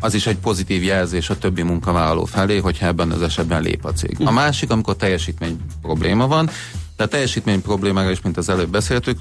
[0.00, 3.92] az is egy pozitív jelzés a többi munkavállaló felé, hogyha ebben az esetben lép a
[3.92, 4.16] cég.
[4.24, 6.50] A másik, amikor teljesítmény probléma van,
[6.96, 9.18] de a teljesítmény problémára is, mint az előbb beszéltük,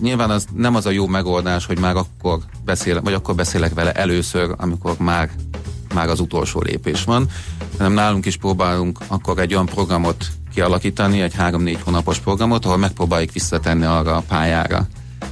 [0.00, 3.92] nyilván az nem az a jó megoldás, hogy már akkor beszélek, vagy akkor beszélek vele
[3.92, 5.30] először, amikor már,
[5.94, 7.26] már az utolsó lépés van,
[7.76, 13.32] hanem nálunk is próbálunk akkor egy olyan programot kialakítani, egy három-négy hónapos programot, ahol megpróbáljuk
[13.32, 14.86] visszatenni arra a pályára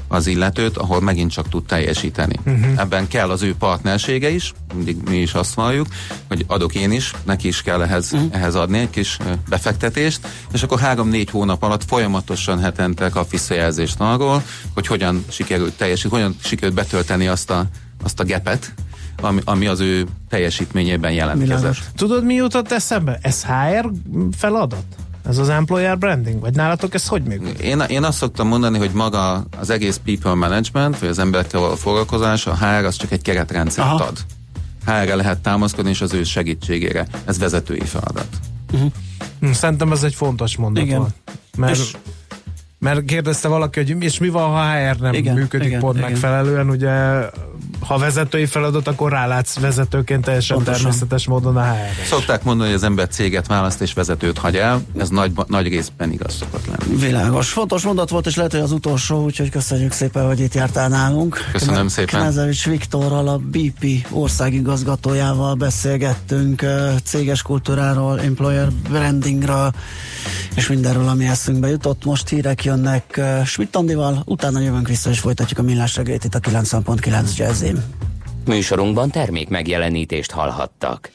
[0.09, 2.35] az illetőt, ahol megint csak tud teljesíteni.
[2.47, 2.81] Uh-huh.
[2.81, 5.87] Ebben kell az ő partnersége is, mindig mi is azt valljuk,
[6.29, 8.29] hogy adok én is, neki is kell ehhez, uh-huh.
[8.33, 14.42] ehhez adni egy kis befektetést, és akkor három-négy hónap alatt folyamatosan hetente kap visszajelzést arról,
[14.75, 17.64] hogy hogyan sikerült teljesíteni, hogyan sikerült betölteni azt a,
[18.03, 18.75] azt a gepet,
[19.21, 21.77] ami, ami az ő teljesítményében jelentkezett.
[21.97, 23.19] Tudod, mi jutott eszembe?
[23.23, 23.90] Ez HR
[24.37, 24.85] feladat?
[25.29, 26.41] Ez az employer branding?
[26.41, 27.59] Vagy nálatok ez hogy működik?
[27.59, 31.75] Én, én azt szoktam mondani, hogy maga az egész people management, vagy az emberekkel való
[31.75, 34.05] foglalkozás, a HR az csak egy keretrendszert Aha.
[34.05, 34.19] ad.
[34.85, 37.07] HR-re lehet támaszkodni, és az ő segítségére.
[37.25, 38.29] Ez vezetői feladat.
[39.41, 41.07] Hm, Szerintem ez egy fontos mondat Igen.
[41.57, 41.97] Mert, És-
[42.79, 46.11] mert kérdezte valaki, hogy és mi van, ha HR nem Igen, működik igen, pont igen.
[46.11, 46.91] megfelelően, ugye
[47.87, 50.83] ha vezetői feladat, akkor rálátsz vezetőként teljesen Pontosan.
[50.83, 54.83] természetes módon a hr Szokták mondani, hogy az ember céget választ és vezetőt hagy el,
[54.99, 56.96] ez nagy, nagy részben igaz szokott lenni.
[56.96, 57.49] Világos.
[57.49, 61.38] Fontos mondat volt, és lehet, hogy az utolsó, úgyhogy köszönjük szépen, hogy itt jártál nálunk.
[61.53, 62.20] Köszönöm szépen.
[62.20, 66.64] Knezevics Viktorral, a BP országigazgatójával beszélgettünk
[67.05, 69.72] céges kultúráról, employer brandingről,
[70.57, 72.05] és mindenről, ami eszünkbe jutott.
[72.05, 76.40] Most hírek jönnek Schmidt Andival, utána jövünk vissza, és folytatjuk a millás reggelt itt a
[76.40, 77.83] 90.9 Jazzin.
[78.47, 81.11] Műsorunkban termék megjelenítést hallhattak.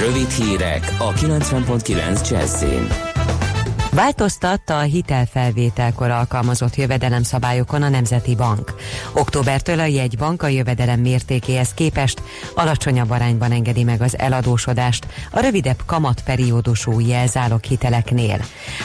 [0.00, 3.05] Rövid hírek a 90.9 Jazzin.
[3.96, 8.74] Változtatta a hitelfelvételkor alkalmazott jövedelemszabályokon a Nemzeti Bank.
[9.12, 12.22] Októbertől a jegybank a jövedelem mértékéhez képest
[12.54, 18.38] alacsonyabb arányban engedi meg az eladósodást a rövidebb kamatperiódusú jelzálog hiteleknél.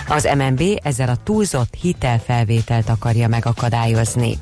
[0.08, 4.38] Az MNB ezzel a túlzott hitelfelvételt akarja megakadályozni.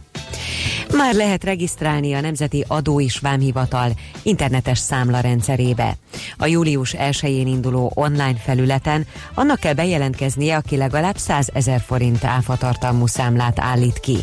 [0.95, 3.91] Már lehet regisztrálni a Nemzeti Adó és Vámhivatal
[4.23, 5.97] internetes számla rendszerébe.
[6.37, 13.05] A július 1-én induló online felületen annak kell bejelentkeznie, aki legalább 100 ezer forint áfatartalmú
[13.05, 14.17] számlát állít ki.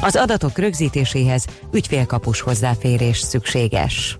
[0.00, 4.18] Az adatok rögzítéséhez ügyfélkapus hozzáférés szükséges.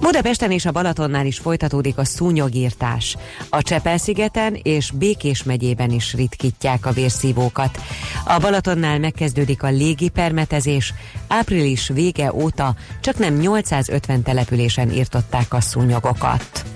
[0.00, 3.16] Budapesten és a Balatonnál is folytatódik a szúnyogírtás.
[3.48, 7.80] A Csepel-szigeten és Békés megyében is ritkítják a vérszívókat.
[8.24, 10.94] A Balatonnál megkezdődik a légipermetezés.
[11.28, 16.73] Április vége óta csak nem 850 településen írtották a szúnyogokat.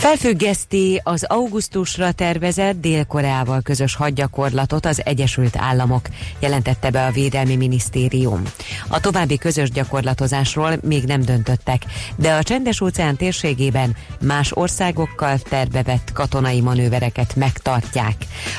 [0.00, 6.08] Felfüggeszti az augusztusra tervezett Dél-Koreával közös hadgyakorlatot az Egyesült Államok,
[6.38, 8.42] jelentette be a Védelmi Minisztérium.
[8.88, 11.82] A további közös gyakorlatozásról még nem döntöttek,
[12.16, 18.14] de a Csendes-óceán térségében más országokkal tervevett katonai manővereket megtartják.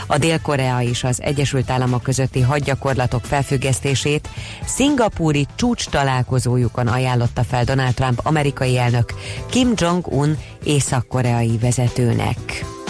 [0.08, 4.30] A Dél-Korea és az Egyesült Államok közötti hadgyakorlatok felfüggesztését
[4.66, 9.14] szingapúri csúcs találkozójukon ajánlotta fel Donald Trump amerikai elnök
[9.50, 10.38] Kim Jong-un
[11.32, 12.81] észak-koreai vezetőnek.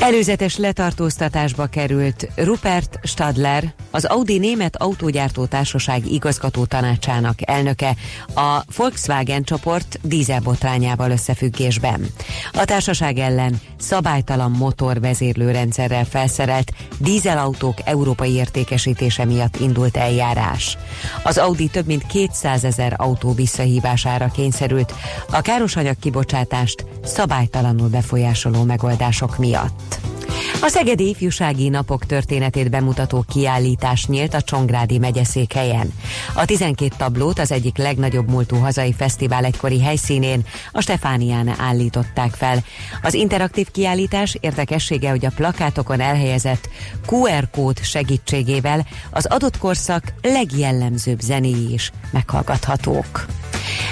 [0.00, 7.96] Előzetes letartóztatásba került Rupert Stadler, az Audi Német Autógyártó Társaság igazgató tanácsának elnöke
[8.34, 12.06] a Volkswagen csoport dízelbotrányával összefüggésben.
[12.52, 20.78] A társaság ellen szabálytalan motorvezérlőrendszerrel felszerelt dízelautók európai értékesítése miatt indult eljárás.
[21.22, 24.94] Az Audi több mint 200 ezer autó visszahívására kényszerült
[25.30, 29.87] a károsanyag kibocsátást szabálytalanul befolyásoló megoldások miatt.
[29.90, 30.17] Welt.
[30.60, 35.92] A Szegedi Ifjúsági Napok történetét bemutató kiállítás nyílt a Csongrádi megyeszékhelyen.
[36.34, 42.64] A 12 tablót az egyik legnagyobb múltú hazai fesztivál egykori helyszínén, a Stefánián állították fel.
[43.02, 46.68] Az interaktív kiállítás érdekessége, hogy a plakátokon elhelyezett
[47.06, 53.26] QR kód segítségével az adott korszak legjellemzőbb zenéi is meghallgathatók.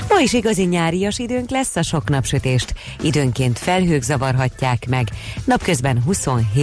[0.09, 5.09] Ma is igazi nyárias időnk lesz, a sok napsütést időnként felhők zavarhatják meg,
[5.44, 6.55] napközben 27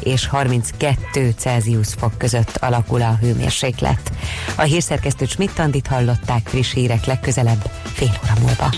[0.00, 4.12] és 32 Celsius fok között alakul a hőmérséklet.
[4.56, 8.70] A hírszerkesztő Schmidt-Tandit hallották friss hírek legközelebb fél óra múlva.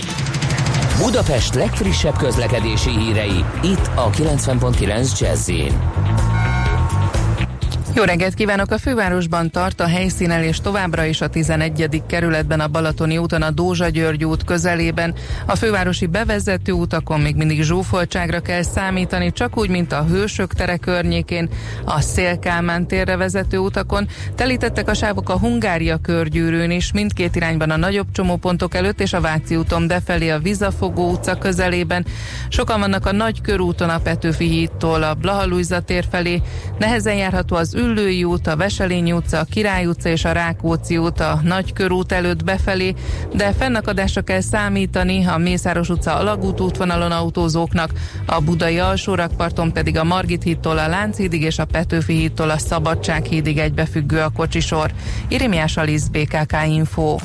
[0.97, 5.49] Budapest legfrissebb közlekedési hírei itt a 90.9 jazz
[7.95, 8.71] jó reggelt kívánok!
[8.71, 12.03] A fővárosban tart a helyszínelés továbbra is a 11.
[12.07, 15.13] kerületben a Balatoni úton a Dózsa György út közelében.
[15.45, 20.77] A fővárosi bevezető utakon még mindig zsúfoltságra kell számítani, csak úgy, mint a Hősök tere
[20.77, 21.49] környékén,
[21.85, 24.07] a Szélkálmán térre vezető utakon.
[24.35, 29.21] Telítettek a sávok a Hungária körgyűrűn is, mindkét irányban a nagyobb csomópontok előtt és a
[29.21, 32.05] Váci úton befelé a Vizafogó utca közelében.
[32.49, 36.41] Sokan vannak a Nagy körúton a Petőfi hídtól a Blahalújza tér felé.
[36.79, 41.19] Nehezen járható az Üllői út, a Veselényi utca, a Király utca és a Rákóczi út
[41.19, 42.93] a Nagykörút előtt befelé,
[43.33, 47.89] de fennakadásra kell számítani a Mészáros utca Alagút útvonalon autózóknak,
[48.25, 53.25] a Budai alsórakparton pedig a Margit hídtól a Lánchídig és a Petőfi hídtól a Szabadság
[53.25, 54.91] hídig egybefüggő a kocsisor.
[55.27, 57.17] Irimiás Alisz, BKK Info.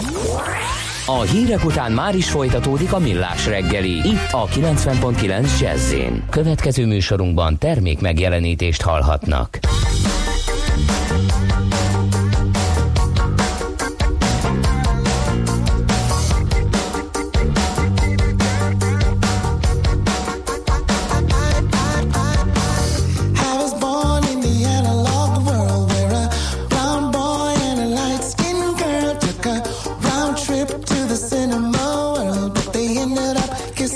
[1.07, 3.91] A hírek után már is folytatódik a millás reggeli.
[3.91, 5.95] Itt a 90.9 jazz
[6.31, 9.59] Következő műsorunkban termék megjelenítést hallhatnak.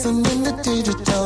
[0.04, 1.23] dancing in the digital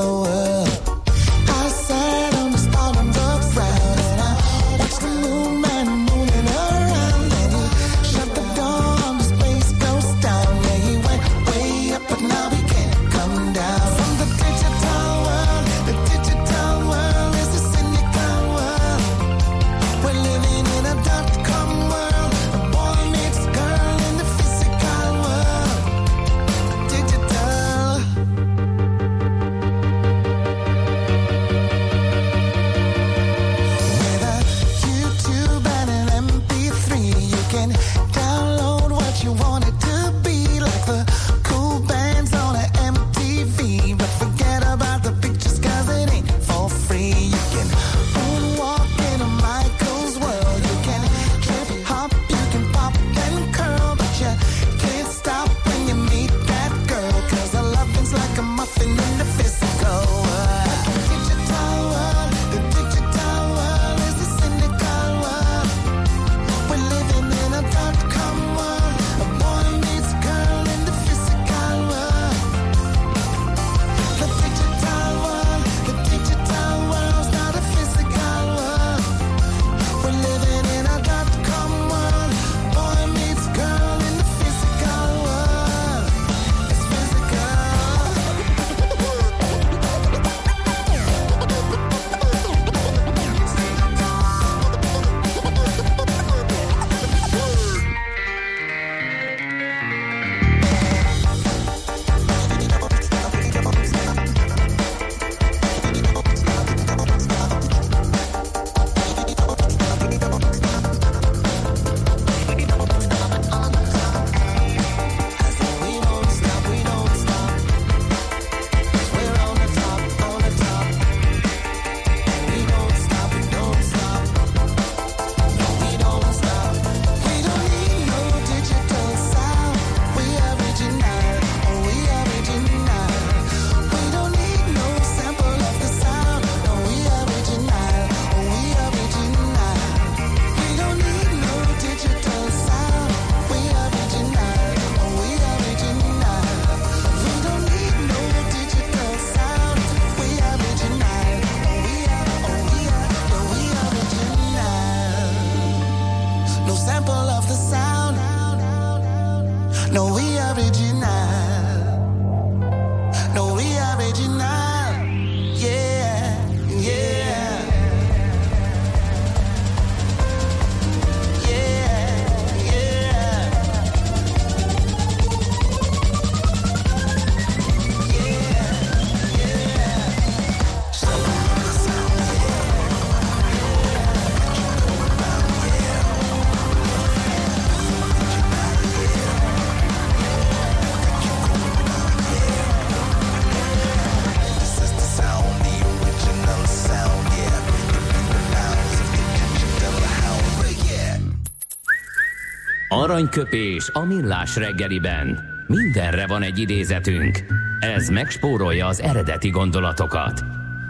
[203.19, 205.39] Aranyköpés a millás reggeliben.
[205.67, 207.45] Mindenre van egy idézetünk.
[207.81, 210.45] Ez megspórolja az eredeti gondolatokat.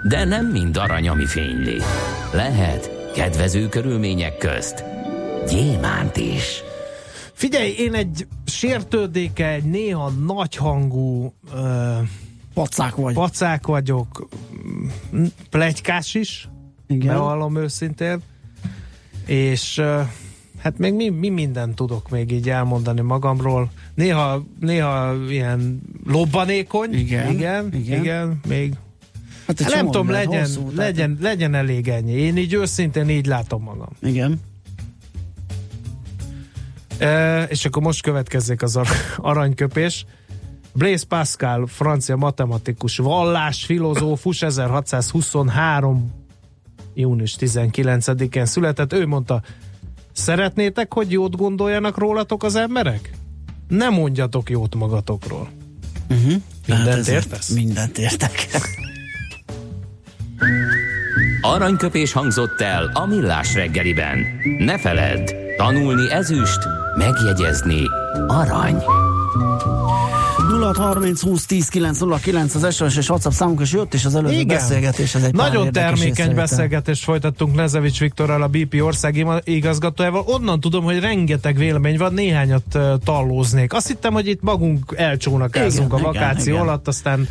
[0.08, 1.76] De nem mind arany, ami fényli.
[2.32, 4.84] Lehet kedvező körülmények közt
[5.50, 6.62] gyémánt is.
[7.32, 11.96] Figyelj, én egy sértődéke, néha nagyhangú ö,
[12.54, 13.14] Pacák vagy.
[13.14, 14.28] pacák vagyok,
[15.50, 16.48] plegykás is,
[16.86, 17.06] Igen.
[17.14, 18.20] bevallom őszintén,
[19.26, 20.00] és ö,
[20.58, 23.70] hát még mi, mi mindent tudok még így elmondani magamról.
[23.94, 28.00] Néha, néha ilyen lobbanékony, Igen, igen, igen.
[28.00, 28.74] igen, még
[29.46, 32.12] Hát hát nem tudom, legyen, hosszú, tehát- legyen, legyen elég ennyi.
[32.12, 33.88] Én így őszintén így látom magam.
[34.02, 34.40] Igen.
[36.98, 40.06] E, és akkor most következzék az ar- aranyköpés.
[40.74, 46.12] Blaise Pascal, francia matematikus, vallás, filozófus, 1623.
[46.94, 48.92] június 19-én született.
[48.92, 49.42] Ő mondta,
[50.18, 53.10] szeretnétek, hogy jót gondoljanak rólatok az emberek?
[53.68, 55.48] Ne mondjatok jót magatokról.
[56.10, 56.32] Uh-huh.
[56.66, 57.48] Mindent értesz?
[57.48, 58.48] Mindent értek.
[61.40, 64.18] Aranyköpés hangzott el a millás reggeliben.
[64.58, 66.58] Ne feledd, tanulni ezüst,
[66.96, 67.82] megjegyezni
[68.26, 68.82] arany.
[70.62, 74.46] 0630 20 10 909 az SOS és WhatsApp számunk, és jött is az előző Igen.
[74.56, 75.14] beszélgetés.
[75.14, 80.22] Ez egy Nagyon termékeny beszélgetést folytattunk Nezevics Viktorral, a BP ország igazgatójával.
[80.26, 83.72] Onnan tudom, hogy rengeteg vélemény van, néhányat uh, tallóznék.
[83.72, 86.66] Azt hittem, hogy itt magunk elcsónakázunk Igen, a igen, vakáció igen.
[86.66, 87.28] alatt, aztán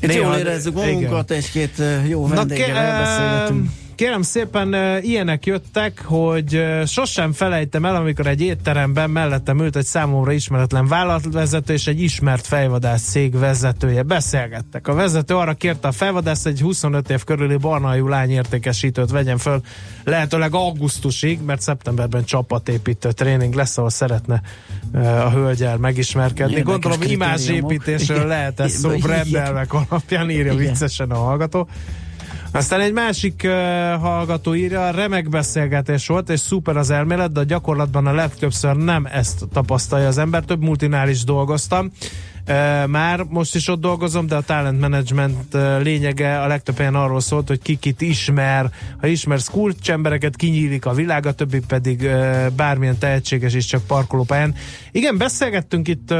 [0.00, 0.92] Itt néha- jól érezzük igen.
[0.92, 3.70] magunkat, egy-két ö, jó Na, vendéggel ke- elbeszélgetünk.
[4.02, 10.32] Kérem szépen, ilyenek jöttek, hogy sosem felejtem el, amikor egy étteremben mellettem ült egy számomra
[10.32, 14.02] ismeretlen vállalatvezető és egy ismert fejvadász cég vezetője.
[14.02, 14.88] Beszélgettek.
[14.88, 19.60] A vezető arra kérte a fejvadászt, egy 25 év körüli barnajú lány értékesítőt vegyen föl
[20.04, 24.42] lehetőleg augusztusig, mert szeptemberben csapatépítő tréning lesz, ahol szeretne
[24.94, 26.52] a hölgyel megismerkedni.
[26.52, 30.56] Érdekes Gondolom imázsépítésről lehet ez szó, rendelmek alapján írja Igen.
[30.56, 31.68] viccesen a hallgató.
[32.54, 33.50] Aztán egy másik uh,
[34.00, 39.06] hallgató írja, remek beszélgetés volt, és szuper az elmélet, de a gyakorlatban a legtöbbször nem
[39.12, 40.44] ezt tapasztalja az ember.
[40.44, 41.90] Több multinál is dolgoztam.
[42.86, 47.48] Már most is ott dolgozom, de a talent management lényege a legtöbb helyen arról szólt,
[47.48, 48.70] hogy ki kit ismer.
[49.00, 52.08] Ha ismersz kulcsembereket, kinyílik a világ, a többi pedig
[52.56, 54.54] bármilyen tehetséges is csak parkolópályán.
[54.92, 56.14] Igen, beszélgettünk itt,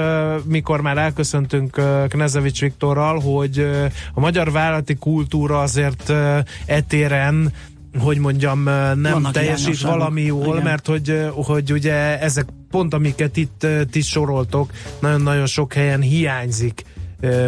[0.45, 3.69] mikor már elköszöntünk Knezevics Viktorral, hogy
[4.15, 6.13] a magyar vállalati kultúra azért
[6.67, 7.53] etéren
[7.99, 10.63] hogy mondjam, nem Vannak teljesít valami jól, Igen.
[10.63, 14.71] mert hogy, hogy ugye ezek pont, amiket itt ti soroltok,
[15.01, 16.85] nagyon-nagyon sok helyen hiányzik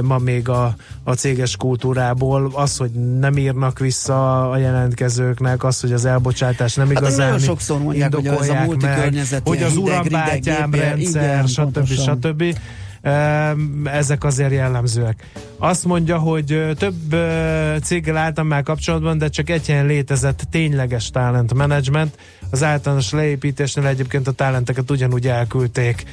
[0.02, 2.50] ma még a, a céges kultúrából.
[2.54, 7.46] Az, hogy nem írnak vissza a jelentkezőknek, az, hogy az elbocsátás nem Hát igazán nagyon
[7.46, 11.62] sokszor mondják, hogy ez a multikörnyezet hogy az urambátyám rendszer, igen, stb.
[11.62, 12.18] pontosan.
[12.22, 12.42] stb.
[12.42, 12.56] Ehm,
[13.84, 15.28] Ezek azért jellemzőek.
[15.58, 17.14] Azt mondja, hogy több
[17.82, 22.18] céggel álltam már kapcsolatban, de csak egy helyen létezett tényleges talent management.
[22.50, 26.04] Az általános leépítésnél egyébként a talenteket ugyanúgy elküldték.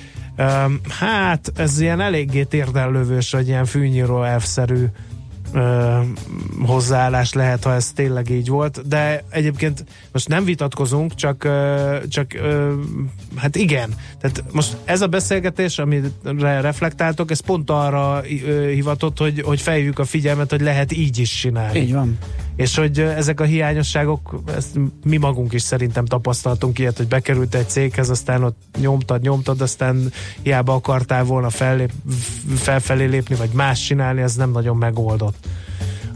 [0.89, 4.85] Hát ez ilyen eléggé térdellövős, vagy ilyen fűnyíró elfszerű
[5.53, 5.99] ö,
[6.65, 12.33] hozzáállás lehet, ha ez tényleg így volt, de egyébként most nem vitatkozunk, csak, ö, csak
[12.33, 12.73] ö,
[13.35, 13.93] hát igen.
[14.19, 19.99] Tehát most ez a beszélgetés, amire reflektáltok, ez pont arra ö, hivatott, hogy, hogy fejjük
[19.99, 21.79] a figyelmet, hogy lehet így is csinálni.
[21.79, 22.17] Így van.
[22.61, 27.69] És hogy ezek a hiányosságok, ezt mi magunk is szerintem tapasztaltunk ilyet, hogy bekerült egy
[27.69, 31.91] céghez, aztán ott nyomtad, nyomtad, aztán hiába akartál volna fellép,
[32.55, 35.35] felfelé lépni, vagy más csinálni, ez nem nagyon megoldott.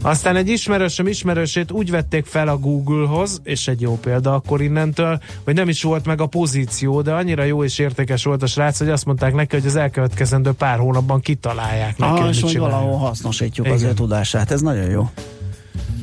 [0.02, 5.20] Aztán egy ismerősöm ismerősét úgy vették fel a Google-hoz, és egy jó példa akkor innentől,
[5.44, 8.78] hogy nem is volt meg a pozíció, de annyira jó és értékes volt a srác,
[8.78, 12.96] hogy azt mondták neki, hogy az elkövetkezendő pár hónapban kitalálják neki, Ah, és hogy valahol
[12.96, 13.90] hasznosítjuk az Igen.
[13.90, 14.50] ő tudását.
[14.50, 15.10] Ez nagyon jó.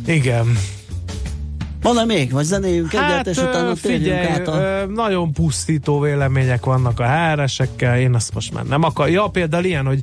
[0.05, 0.57] Igen.
[1.83, 2.31] Van-e még?
[2.31, 4.85] Vagy zenéljünk egyet, és utána térjünk figyelj, át a...
[4.85, 9.09] nagyon pusztító vélemények vannak a HR-esekkel, én azt most már nem akar.
[9.09, 9.99] Ja, például ilyen, hogy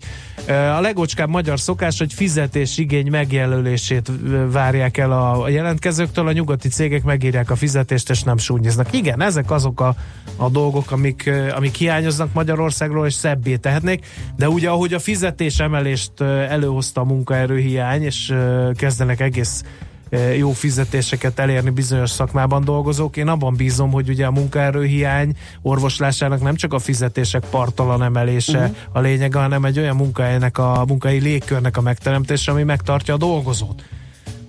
[0.77, 4.11] a legocskább magyar szokás, hogy fizetésigény megjelölését
[4.51, 8.93] várják el a, jelentkezőktől, a nyugati cégek megírják a fizetést, és nem súnyiznak.
[8.93, 9.95] Igen, ezek azok a,
[10.37, 16.21] a dolgok, amik, amik hiányoznak Magyarországról, és szebbé tehetnék, de ugye ahogy a fizetés emelést
[16.21, 18.35] előhozta a munkaerőhiány, és
[18.77, 19.63] kezdenek egész
[20.37, 23.17] jó fizetéseket elérni bizonyos szakmában dolgozók.
[23.17, 28.77] Én abban bízom, hogy ugye a munkaerőhiány orvoslásának nem csak a fizetések partalan emelése uh-huh.
[28.93, 33.85] a lényege, hanem egy olyan munkahelynek a munkai légkörnek a megteremtése, ami megtartja a dolgozót.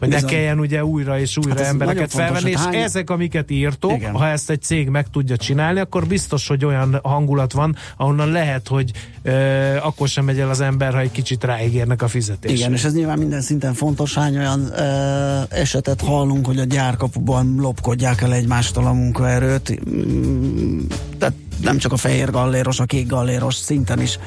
[0.02, 0.30] Hogy ne Bizony.
[0.32, 4.14] kelljen ugye újra és újra Hát embereket felvenni, és hány- ezek, amiket írtok, Igen.
[4.14, 8.68] ha ezt egy cég meg tudja csinálni, akkor biztos, hogy olyan hangulat van, ahonnan lehet,
[8.68, 8.92] hogy
[9.22, 9.32] ö,
[9.78, 12.56] akkor sem megy el az ember, ha egy kicsit ráígérnek a fizetésre.
[12.58, 17.56] Igen, és ez nyilván minden szinten fontos, hány olyan ö, esetet hallunk, hogy a gyárkapuban
[17.60, 19.80] lopkodják el egymástól a munkaerőt.
[19.90, 20.80] Mm,
[21.18, 24.20] Tehát nem csak a fehér galléros, a kék galléros szinten is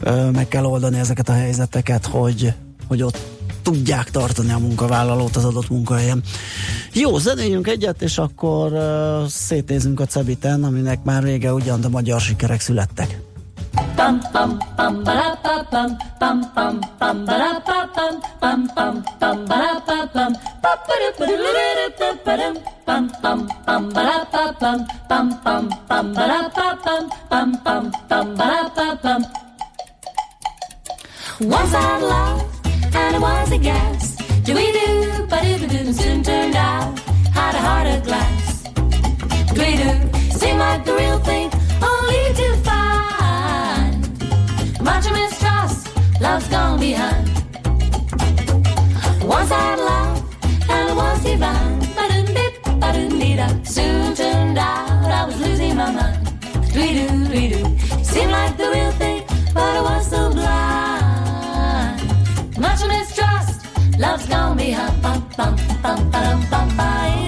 [0.00, 2.52] ö, meg kell oldani ezeket a helyzeteket, hogy,
[2.88, 3.18] hogy ott
[3.62, 6.22] tudják tartani a munkavállalót az adott munkahelyen.
[6.92, 12.20] Jó, zenéljünk egyet, és akkor uh, szétnézünk a Cebiten, aminek már rége ugyan, de magyar
[12.20, 13.20] sikerek születtek.
[13.96, 15.90] Pam pam pam ba pa pam.
[16.18, 18.14] Pam pam pam ba pa pam.
[18.40, 20.32] Pam pam pam ba pa pam.
[20.62, 21.30] Pa pa pa
[21.98, 22.34] pa pa
[22.86, 24.78] pam pam pam ba pa pam.
[25.08, 27.02] Pam pam pam ba pa pam.
[27.30, 29.20] Pam pam pam ba pa pam.
[31.40, 32.57] Once I love
[32.94, 34.16] and it was a gas.
[34.42, 36.98] Do we do, but it soon turned out.
[37.32, 38.62] Had a heart of glass.
[39.54, 39.92] Do we do,
[40.38, 41.50] seemed like the real thing,
[41.82, 44.00] only to find
[44.82, 45.88] much of mistrust,
[46.20, 47.28] love's gone behind.
[49.22, 50.16] Once I had love
[50.70, 51.78] and it was divine.
[51.96, 53.48] Ba-dum-dip, ba-dum-dee-da.
[53.64, 56.26] Soon turned out I was losing my mind.
[56.72, 58.04] Dwee-doo, dwee-doo.
[58.04, 59.22] Seemed like the real thing,
[59.52, 60.67] but I was so blind.
[63.98, 67.27] Love's gonna be a bum, bum, bum, bum bum bum, bye.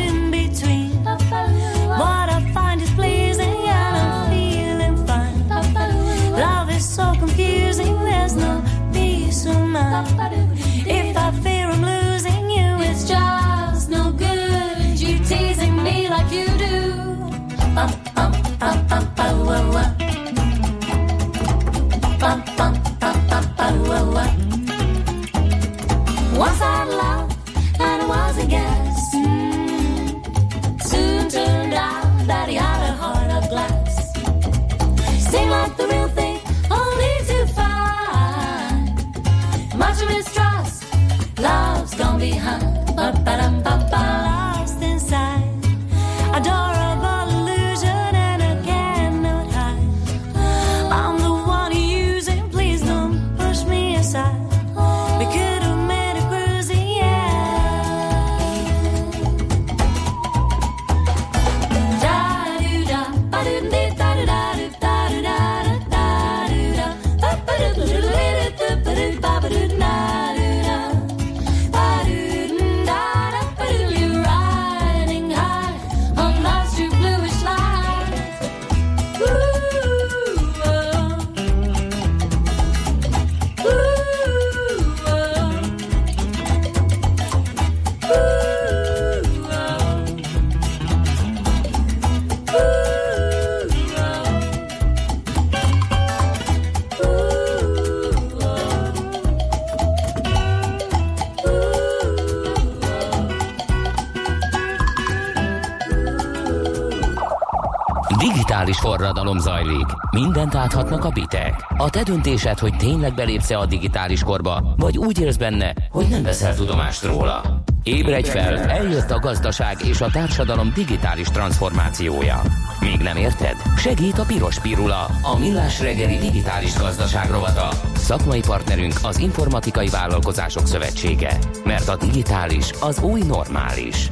[108.61, 109.87] Digitális forradalom zajlik.
[110.11, 111.67] Mindent áthatnak a bitek.
[111.77, 116.23] A te döntésed, hogy tényleg belépsz a digitális korba, vagy úgy élsz benne, hogy nem
[116.23, 117.63] veszel tudomást róla.
[117.83, 122.43] Ébredj fel, eljött a gazdaság és a társadalom digitális transformációja.
[122.81, 123.57] Még nem érted?
[123.77, 127.69] Segít a Piros Pirula, a millás reggeli digitális gazdaság rovata.
[127.95, 131.39] Szakmai partnerünk az Informatikai Vállalkozások Szövetsége.
[131.65, 134.11] Mert a digitális az új normális.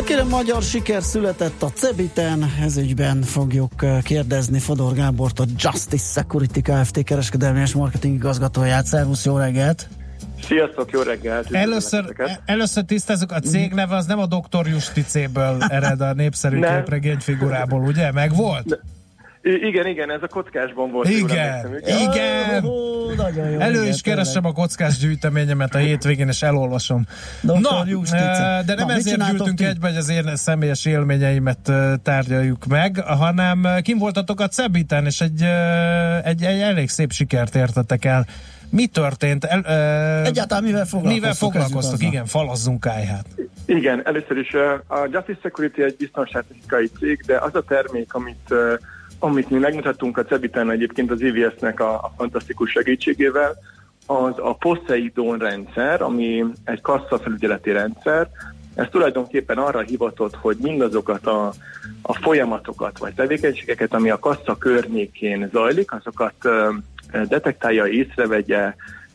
[0.00, 3.72] Hát kérem, magyar siker született a Cebiten, ez ügyben fogjuk
[4.02, 7.02] kérdezni Fodor Gábort, a Justice Security Kft.
[7.02, 8.86] kereskedelmi és marketing igazgatóját.
[8.86, 9.88] Szervusz, jó reggelt!
[10.42, 11.52] Sziasztok, jó reggelt!
[11.52, 14.66] Először, először tisztázzuk, a cég neve az nem a Dr.
[14.66, 18.12] Justi C-ből ered a népszerű képregény figurából, ugye?
[18.12, 18.80] Meg volt?
[19.42, 21.08] I- igen, igen, ez a kockásban volt.
[21.08, 22.64] jól Igen, emlékszem, igen.
[22.64, 23.58] Ó, nagyon jó.
[23.58, 27.06] Elő igen, is keresem a kockás gyűjteményemet a hétvégén, és elolvasom.
[27.42, 27.58] Dr.
[27.60, 28.56] Na, Justice.
[28.56, 29.64] eh, de nem Na, ezért gyűltünk ti?
[29.64, 35.06] egybe, hogy az én személyes élményeimet eh, tárgyaljuk meg, hanem eh, kim voltatok a Cebiten,
[35.06, 35.42] és egy,
[36.24, 38.26] egy, egy elég szép sikert értetek el.
[38.70, 39.44] Mi történt?
[39.44, 41.12] El, eh, Egyáltalán mivel foglalkoztok?
[41.22, 42.02] mivel foglalkoztok?
[42.02, 43.26] Igen, falazzunk kájhát.
[43.66, 48.46] Igen, először is ö, a Justice Security egy biztonságtechnikai cég, de az a termék, amit,
[48.48, 48.74] ö,
[49.22, 53.56] amit mi megmutattunk a Cebiten egyébként az EVS-nek a, a fantasztikus segítségével,
[54.06, 58.28] az a Poseidon rendszer, ami egy kasszafelügyeleti rendszer.
[58.74, 61.52] Ez tulajdonképpen arra hivatott, hogy mindazokat a,
[62.02, 66.70] a folyamatokat vagy tevékenységeket, ami a kassa környékén zajlik, azokat ö,
[67.28, 68.74] detektálja, észrevegye,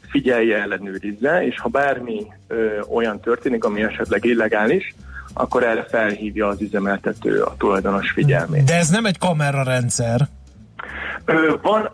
[0.10, 4.94] figyelje, ellenőrizze, és ha bármi ö, olyan történik, ami esetleg illegális,
[5.38, 8.64] akkor erre felhívja az üzemeltető a tulajdonos figyelmét.
[8.64, 10.28] De ez nem egy kamerarendszer.
[11.62, 11.90] Van,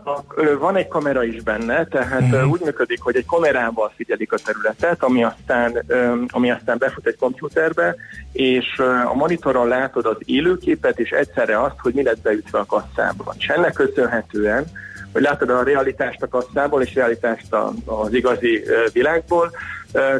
[0.60, 2.50] van egy kamera is benne, tehát uh-huh.
[2.50, 5.86] úgy működik, hogy egy kamerával figyelik a területet, ami aztán,
[6.28, 7.96] ami aztán befut egy komputerbe,
[8.32, 8.66] és
[9.06, 13.34] a monitoron látod az élőképet, és egyszerre azt, hogy mi lett beütve a kasszába.
[13.38, 14.66] És ennek köszönhetően,
[15.14, 18.64] hogy látod a realitást a kasszából, és realitást a, az igazi
[18.94, 19.52] világból,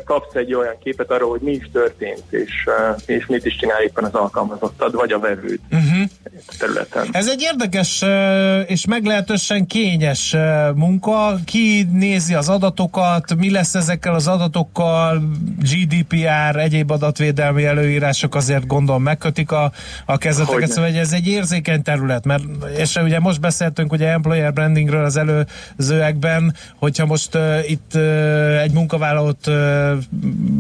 [0.06, 2.52] kapsz egy olyan képet arról, hogy mi is történt, és,
[3.06, 6.10] és mit is csinál éppen az alkalmazottad, vagy a vevőd Uh-huh.
[6.48, 7.08] a területen.
[7.12, 8.04] Ez egy érdekes
[8.68, 10.36] és meglehetősen kényes
[10.76, 11.36] munka.
[11.46, 15.22] Ki nézi az adatokat, mi lesz ezekkel az adatokkal,
[15.60, 19.72] GDPR, egyéb adatvédelmi előírások azért gondolom megkötik a,
[20.06, 22.44] a kezeteket, szóval hogy ez egy érzékeny terület, mert
[22.78, 28.72] és ugye most beszéltünk ugye employer brandingről az előzőekben, hogyha most uh, itt uh, egy
[28.72, 29.61] munkavállalót uh,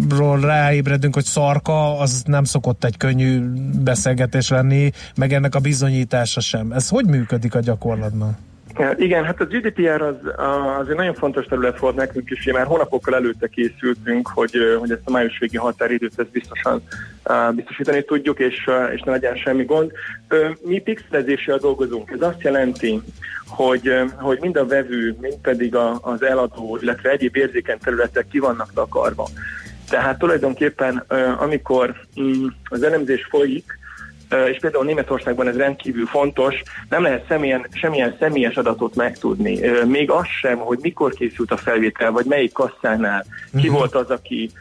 [0.09, 3.39] ról ráébredünk, hogy szarka, az nem szokott egy könnyű
[3.83, 6.71] beszélgetés lenni, meg ennek a bizonyítása sem.
[6.71, 8.37] Ez hogy működik a gyakorlatban?
[8.97, 10.15] Igen, hát a GDPR az,
[10.79, 15.01] az egy nagyon fontos terület volt nekünk ugye már hónapokkal előtte készültünk, hogy, hogy ezt
[15.05, 16.83] a május végi határidőt ezt biztosan
[17.25, 19.91] uh, biztosítani tudjuk, és, uh, és ne legyen semmi gond.
[20.61, 22.11] Mi pixelezéssel dolgozunk.
[22.11, 23.01] Ez azt jelenti,
[23.47, 28.73] hogy, hogy mind a vevő, mind pedig az eladó, illetve egyéb érzékeny területek ki vannak
[28.73, 29.27] takarva.
[29.89, 31.03] Tehát tulajdonképpen,
[31.37, 33.79] amikor um, az elemzés folyik,
[34.51, 39.59] és például Németországban ez rendkívül fontos, nem lehet személyen, semmilyen személyes adatot megtudni.
[39.85, 43.25] Még az sem, hogy mikor készült a felvétel, vagy melyik kasszánál,
[43.61, 44.51] ki volt az, aki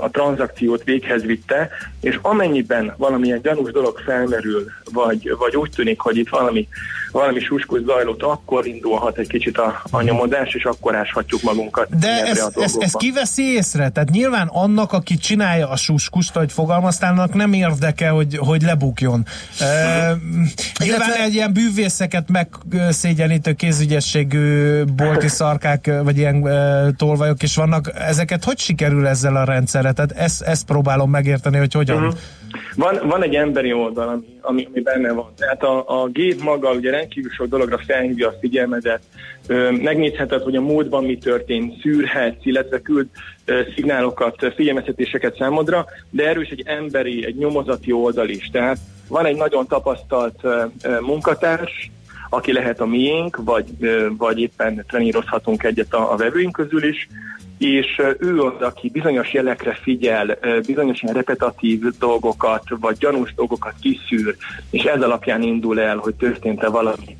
[0.00, 6.16] a tranzakciót véghez vitte, és amennyiben valamilyen gyanús dolog felmerül, vagy, vagy úgy tűnik, hogy
[6.16, 6.68] itt valami,
[7.14, 11.98] valami suskus zajlott, akkor indulhat egy kicsit a, a nyomodás, és akkor áshatjuk magunkat.
[11.98, 12.84] De a ezt, dolgokba.
[12.84, 13.88] ezt kiveszi észre?
[13.88, 19.26] Tehát nyilván annak, aki csinálja a suskust, hogy fogalmaztálnak, nem érdeke, hogy, hogy lebukjon.
[19.60, 27.56] E, nyilván Illetve- egy ilyen bűvészeket megszégyenítő kézügyességű bolti szarkák, vagy ilyen e, tolvajok is
[27.56, 27.92] vannak.
[27.94, 29.92] Ezeket hogy sikerül ezzel a rendszerre?
[29.92, 32.02] Tehát ezt, ezt próbálom megérteni, hogy hogyan.
[32.02, 32.16] Mhm.
[32.76, 35.32] Van, van egy emberi oldal, ami, ami, ami benne van.
[35.36, 39.02] Tehát a, a gép maga ugye rendkívül sok dologra felhívja a figyelmedet,
[39.46, 43.06] Ö, megnézheted, hogy a múltban mi történt, szűrhetsz, illetve küld
[43.44, 48.48] ö, szignálokat, figyelmeztetéseket számodra, de erős egy emberi, egy nyomozati oldal is.
[48.52, 48.78] Tehát
[49.08, 50.42] van egy nagyon tapasztalt
[51.00, 51.90] munkatárs,
[52.34, 53.64] aki lehet a miénk, vagy,
[54.16, 57.08] vagy éppen trenírozhatunk egyet a, a vevőink közül is,
[57.58, 64.36] és ő az, aki bizonyos jelekre figyel, bizonyos ilyen repetatív dolgokat, vagy gyanús dolgokat kiszűr,
[64.70, 67.16] és ez alapján indul el, hogy történt-e valami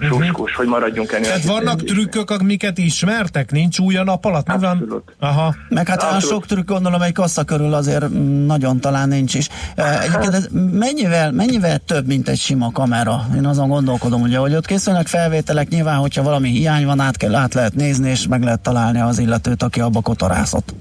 [0.00, 1.26] suskus, hogy maradjunk ennél.
[1.26, 3.50] Tehát vannak trükkök, amiket ismertek?
[3.50, 4.46] Nincs új a nap alatt?
[4.52, 5.02] Mi van?
[5.18, 5.54] Aha.
[5.68, 6.34] Meg hát olyan Abszolút.
[6.36, 8.08] sok trükk gondolom egy kassa körül azért
[8.46, 9.48] nagyon talán nincs is.
[9.74, 13.26] Eh, Egyébként ez mennyivel, mennyivel több, mint egy sima kamera?
[13.36, 17.34] Én azon gondolkodom, ugye, hogy ott készülnek felvételek, nyilván, hogyha valami hiány van, át, kell,
[17.34, 20.74] át lehet nézni, és meg lehet találni az illetőt, aki abba kotorászott.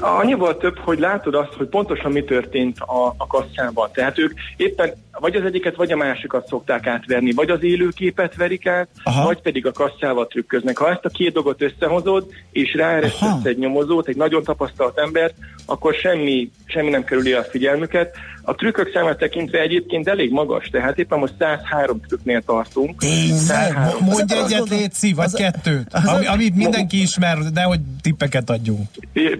[0.00, 3.88] Annyival több, hogy látod azt, hogy pontosan mi történt a, a kasszában.
[3.92, 8.66] Tehát ők éppen vagy az egyiket, vagy a másikat szokták átverni, vagy az élőképet verik
[8.66, 9.24] át, Aha.
[9.24, 10.78] vagy pedig a kasszával trükköznek.
[10.78, 15.34] Ha ezt a két dolgot összehozod, és ráeresztesz egy nyomozót, egy nagyon tapasztalt embert,
[15.66, 18.16] akkor semmi, semmi nem kerüli a figyelmüket.
[18.46, 23.00] A trükkök számát tekintve egyébként elég magas, tehát éppen most 103 trükknél tartunk.
[23.00, 23.36] Tényleg?
[23.38, 24.04] 103.
[24.04, 28.88] Mondj egyet, Léci, vagy az- kettőt, az- ami, amit mindenki ismer, de hogy tippeket adjunk.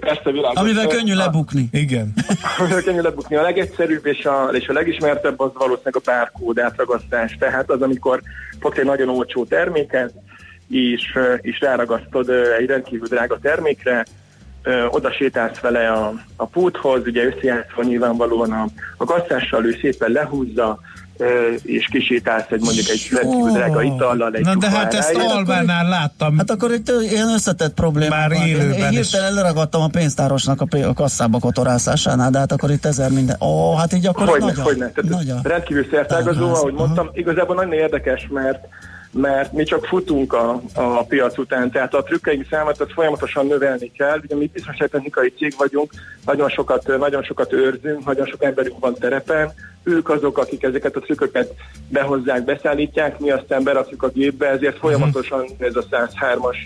[0.00, 0.60] Persze, világos.
[0.60, 1.68] Amivel könnyű lebukni.
[1.72, 2.12] Igen.
[2.58, 3.36] Amivel könnyű lebukni.
[3.36, 7.36] A legegyszerűbb és a, és a legismertebb az valószínűleg a párkód átragasztás.
[7.38, 8.20] Tehát az, amikor
[8.60, 10.12] fogsz egy nagyon olcsó terméket,
[10.68, 12.28] és, és ráragasztod
[12.58, 14.04] egy rendkívül drága termékre,
[14.64, 20.10] ö, oda sétálsz vele a, a pulthoz, ugye összejátszva nyilvánvalóan a, a kasszással, ő szépen
[20.10, 20.78] lehúzza,
[21.16, 25.88] ö, és kisétálsz egy mondjuk egy rendkívül drága itallal, egy Na de hát ezt Albánál
[25.88, 26.36] láttam.
[26.38, 28.38] Hát akkor itt ilyen összetett probléma Már van.
[28.46, 28.94] Én- élőben Én is.
[28.96, 33.36] hirtelen leragadtam a pénztárosnak a, a kasszába kotorászásánál, de hát akkor itt ezer minden.
[33.40, 34.90] Ó, hát így akkor Hogyne, nagy a- hogyne.
[34.90, 38.58] Tehát nagy a- rendkívül szertágazó, ahogy mondtam, igazából nagyon érdekes, mert
[39.14, 43.92] mert mi csak futunk a, a piac után, tehát a trükkeink számát azt folyamatosan növelni
[43.92, 44.18] kell.
[44.22, 45.92] Ugye mi biztonságtechnikai cég vagyunk,
[46.24, 49.52] nagyon sokat, nagyon sokat őrzünk, nagyon sok emberünk van terepen,
[49.82, 51.54] ők azok, akik ezeket a trükköket
[51.88, 56.56] behozzák, beszállítják, mi aztán berakjuk a gépbe, ezért folyamatosan ez a 103-as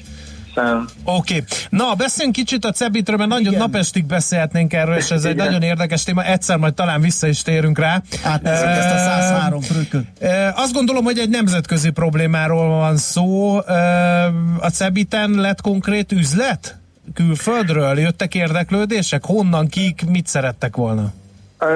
[0.58, 0.86] szám.
[1.04, 1.34] Oké.
[1.34, 1.44] Okay.
[1.70, 3.58] Na, beszéljünk kicsit a Cebitről, mert nagyon Igen.
[3.58, 5.46] napestig beszélhetnénk erről, és ez egy Igen.
[5.46, 6.24] nagyon érdekes téma.
[6.24, 8.02] Egyszer majd talán vissza is térünk rá.
[8.24, 10.04] Átnézzük ezt a 103 trükköt.
[10.20, 13.60] E, Azt gondolom, hogy egy nemzetközi problémáról van szó.
[13.60, 14.24] E,
[14.58, 16.76] A Cebiten lett konkrét üzlet?
[17.14, 19.24] Külföldről jöttek érdeklődések?
[19.24, 21.12] Honnan, kik, mit szerettek volna?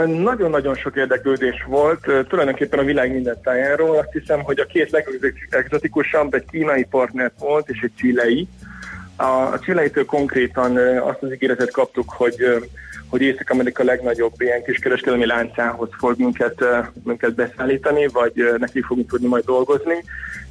[0.06, 3.98] Nagyon-nagyon sok érdeklődés volt, tulajdonképpen a világ minden tájáról.
[3.98, 4.90] Azt hiszem, hogy a két
[5.50, 8.48] legexotikusabb egy kínai partner volt, és egy csilei.
[9.22, 12.36] A, csileitől konkrétan azt az ígéretet kaptuk, hogy
[13.08, 16.64] hogy Észak-Amerika legnagyobb ilyen kiskereskedelmi láncához fog minket,
[17.04, 20.04] minket beszállítani, vagy neki fogunk tudni majd dolgozni,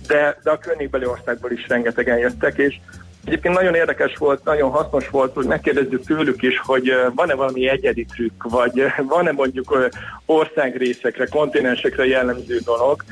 [0.08, 2.80] de, de a környékbeli országból is rengetegen jöttek, és
[3.26, 8.06] Egyébként nagyon érdekes volt, nagyon hasznos volt, hogy megkérdezzük tőlük is, hogy van-e valami egyedi
[8.06, 9.90] trükk, vagy van-e mondjuk
[10.26, 13.04] országrészekre, kontinensekre jellemző dolog,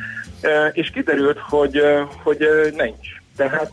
[0.72, 1.82] és kiderült, hogy,
[2.24, 2.48] hogy
[2.78, 3.08] nincs.
[3.36, 3.72] Tehát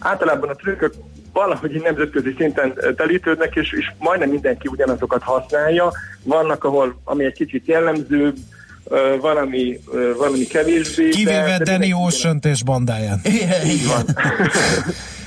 [0.00, 0.94] általában a trükkök
[1.32, 5.92] valahogy így nemzetközi szinten telítődnek, és, és majdnem mindenki ugyanazokat használja.
[6.22, 8.36] Vannak, ahol ami egy kicsit jellemzőbb,
[8.84, 11.08] ö, van, ami, ö, van, ami kevésbé.
[11.08, 13.20] Kivéve de Danny ocean és bandáján.
[13.22, 14.04] Igen, így van.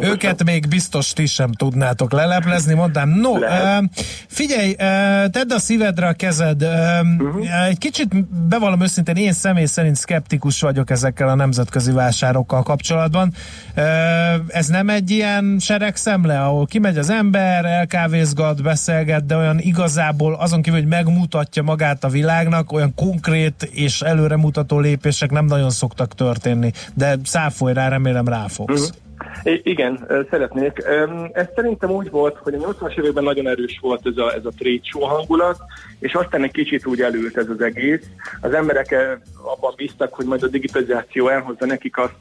[0.00, 3.08] Őket még biztos ti sem tudnátok leleplezni, mondtam.
[3.08, 3.84] No, Lehet.
[4.28, 4.74] figyelj,
[5.30, 6.62] tedd a szívedre a kezed.
[6.62, 6.70] Uh,
[7.20, 13.32] uh Egy kicsit bevallom őszintén, én személy szerint szkeptikus vagyok ezekkel a nemzetközi vásárokkal kapcsolatban.
[14.48, 20.62] Ez nem egy ilyen seregszemle, ahol kimegy az ember, elkávézgat, beszélget, de olyan igazából azon
[20.62, 26.72] kívül, hogy megmutatja magát a világnak, olyan konkrét és előremutató lépések nem nagyon szoktak történni.
[26.94, 28.90] De száfolj rá, remélem ráfogsz.
[29.62, 30.84] Igen, szeretnék.
[31.32, 34.52] Ez szerintem úgy volt, hogy a 80-as években nagyon erős volt ez a, ez a
[34.58, 35.58] trade show hangulat,
[35.98, 38.06] és aztán egy kicsit úgy elült ez az egész.
[38.40, 42.14] Az emberek abban bíztak, hogy majd a digitalizáció elhozza nekik azt,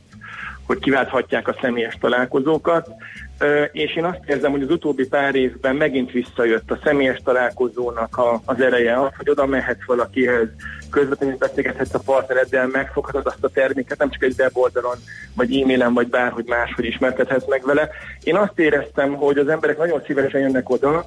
[0.66, 2.90] hogy kiválthatják a személyes találkozókat,
[3.72, 8.42] és én azt érzem, hogy az utóbbi pár évben megint visszajött a személyes találkozónak a,
[8.46, 10.48] az ereje, az, hogy oda mehetsz valakihez,
[10.90, 14.98] közvetlenül beszélgethetsz a partnereddel, megfoghatod azt a terméket, nem csak egy weboldalon,
[15.36, 17.90] vagy e-mailen, vagy bárhogy máshogy ismerkedhetsz meg vele.
[18.24, 21.06] Én azt éreztem, hogy az emberek nagyon szívesen jönnek oda,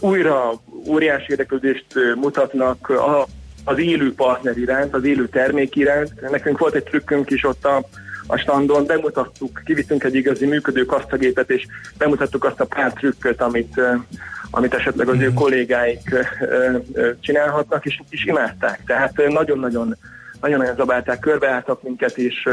[0.00, 0.52] újra
[0.88, 3.26] óriási érdeklődést mutatnak a,
[3.64, 6.30] az élő partner iránt, az élő termék iránt.
[6.30, 7.84] Nekünk volt egy trükkünk is ott a,
[8.30, 11.66] a standon, bemutattuk, kivittünk egy igazi működő kasztagépet, és
[11.98, 13.80] bemutattuk azt a pár trükköt, amit,
[14.50, 18.80] amit esetleg az ő kollégáik ö, ö, csinálhatnak, és, és imádták.
[18.86, 19.96] Tehát nagyon-nagyon
[20.40, 22.48] nagyon-nagyon zabálták, körbeálltak minket, és,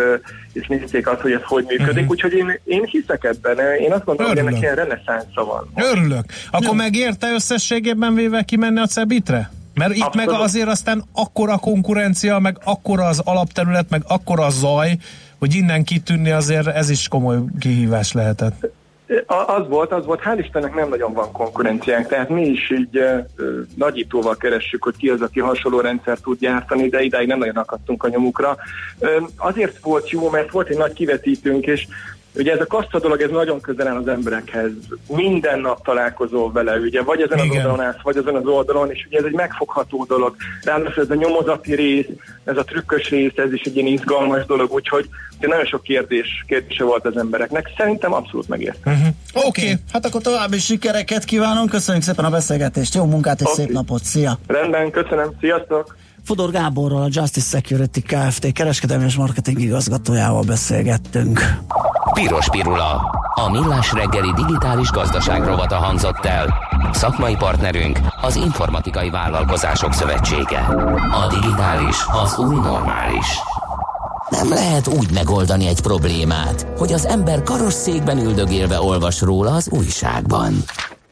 [0.54, 2.02] és nézték azt, hogy ez hogy működik.
[2.02, 2.12] Mhm.
[2.12, 3.58] Úgyhogy én, én hiszek ebben.
[3.76, 4.48] Én azt gondolom, hogy Örülök.
[4.48, 5.70] ennek ilyen reneszánsza van.
[5.76, 6.24] Örülök.
[6.52, 9.52] Akkor megérte összességében véve kimenni a Cebitre?
[9.74, 10.32] Mert itt Abszolút.
[10.32, 14.98] meg azért aztán akkora konkurencia, meg akkora az alapterület, meg akkora zaj,
[15.40, 18.72] hogy innen kitűnni azért ez is komoly kihívás lehetett.
[19.28, 23.20] Az volt, az volt, hál' Istennek nem nagyon van konkurenciánk, tehát mi is így ö,
[23.76, 28.04] nagyítóval keressük, hogy ki az, aki hasonló rendszer tud gyártani, de idáig nem nagyon akadtunk
[28.04, 28.58] a nyomukra.
[29.38, 31.88] Azért volt jó, mert volt egy nagy kivetítőnk, és
[32.38, 34.72] ugye ez a kassa dolog, ez nagyon közel áll az emberekhez.
[35.08, 37.58] Minden nap találkozol vele, ugye, vagy ezen az Igen.
[37.58, 40.36] oldalon állsz, vagy ezen az oldalon, és ugye ez egy megfogható dolog.
[40.64, 42.06] Ráadásul ez a nyomozati rész,
[42.44, 46.44] ez a trükkös rész, ez is egy ilyen izgalmas dolog, úgyhogy ugye nagyon sok kérdés,
[46.48, 47.70] kérdése volt az embereknek.
[47.78, 48.92] Szerintem abszolút megérte.
[48.92, 49.76] Oké, Oké, okay.
[49.94, 53.62] hát akkor további sikereket kívánunk, köszönjük szépen a beszélgetést, jó munkát és Oké.
[53.62, 54.40] szép napot, szia!
[54.48, 55.96] Rendben, köszönöm, sziasztok!
[56.28, 58.52] Fodor Gáborral, a Justice Security Kft.
[58.52, 61.58] kereskedelmi és marketing igazgatójával beszélgettünk.
[62.14, 63.02] Piros Pirula.
[63.36, 66.54] A millás reggeli digitális gazdaság rovata hangzott el.
[66.92, 70.60] Szakmai partnerünk az Informatikai Vállalkozások Szövetsége.
[71.12, 73.28] A digitális az új normális.
[74.30, 80.54] Nem lehet úgy megoldani egy problémát, hogy az ember karosszékben üldögélve olvas róla az újságban.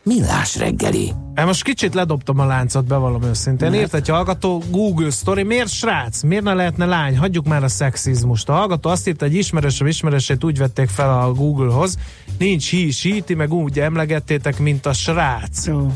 [0.05, 1.13] Millás reggeli.
[1.35, 3.73] Hát most kicsit ledobtam a láncot, bevallom őszintén.
[3.73, 6.23] Írt egy hallgató Google Story, miért srác?
[6.23, 7.17] Miért ne lehetne lány?
[7.17, 8.49] Hagyjuk már a szexizmust.
[8.49, 11.97] A hallgató azt írta, hogy ismerősöm ismerősét úgy vették fel a Google-hoz,
[12.37, 15.65] nincs hi, síti, meg úgy emlegettétek, mint a srác.
[15.67, 15.91] Jó.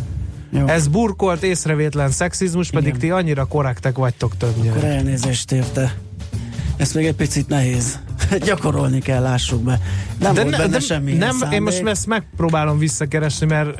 [0.52, 0.66] Jó.
[0.68, 3.00] Ez burkolt, észrevétlen szexizmus, pedig Igen.
[3.00, 4.88] ti annyira korrektek vagytok Akkor többnyire.
[4.88, 5.96] elnézést érte.
[6.78, 8.00] Ezt még egy picit nehéz.
[8.46, 9.80] Gyakorolni kell, lássuk be.
[10.20, 11.58] Nem volt benne semmi nem, szándék.
[11.58, 13.80] én most ezt megpróbálom visszakeresni, mert,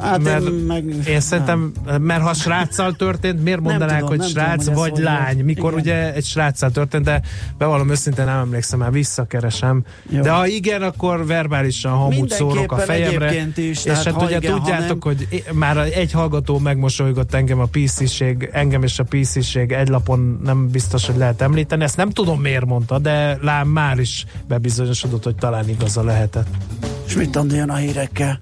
[0.00, 0.84] Hát mert én meg...
[1.08, 5.34] én szerintem, mert ha sráccal történt, miért mondanák, tudom, hogy srác tudom, hogy vagy lány,
[5.34, 5.44] volt.
[5.44, 5.82] mikor Igen.
[5.84, 7.20] ugye egy sráccal történt, de
[7.58, 9.84] bevallom őszintén nem emlékszem, már visszakeresem.
[10.08, 10.20] Jó.
[10.22, 13.46] De ha igen, akkor verbálisan hamut szórok a fejemre.
[13.56, 17.66] is, és hát ha ugye igen, tudjátok, nem- hogy már egy hallgató megmosolygott engem a
[17.66, 21.84] PC-ség, engem és a PC-ség egy lapon nem biztos, hogy lehet említeni.
[21.84, 26.48] Ezt nem tudom miért mondta, de lám már is bebizonyosodott, hogy talán igaza lehetett.
[27.06, 28.40] És mit jön a hírekkel?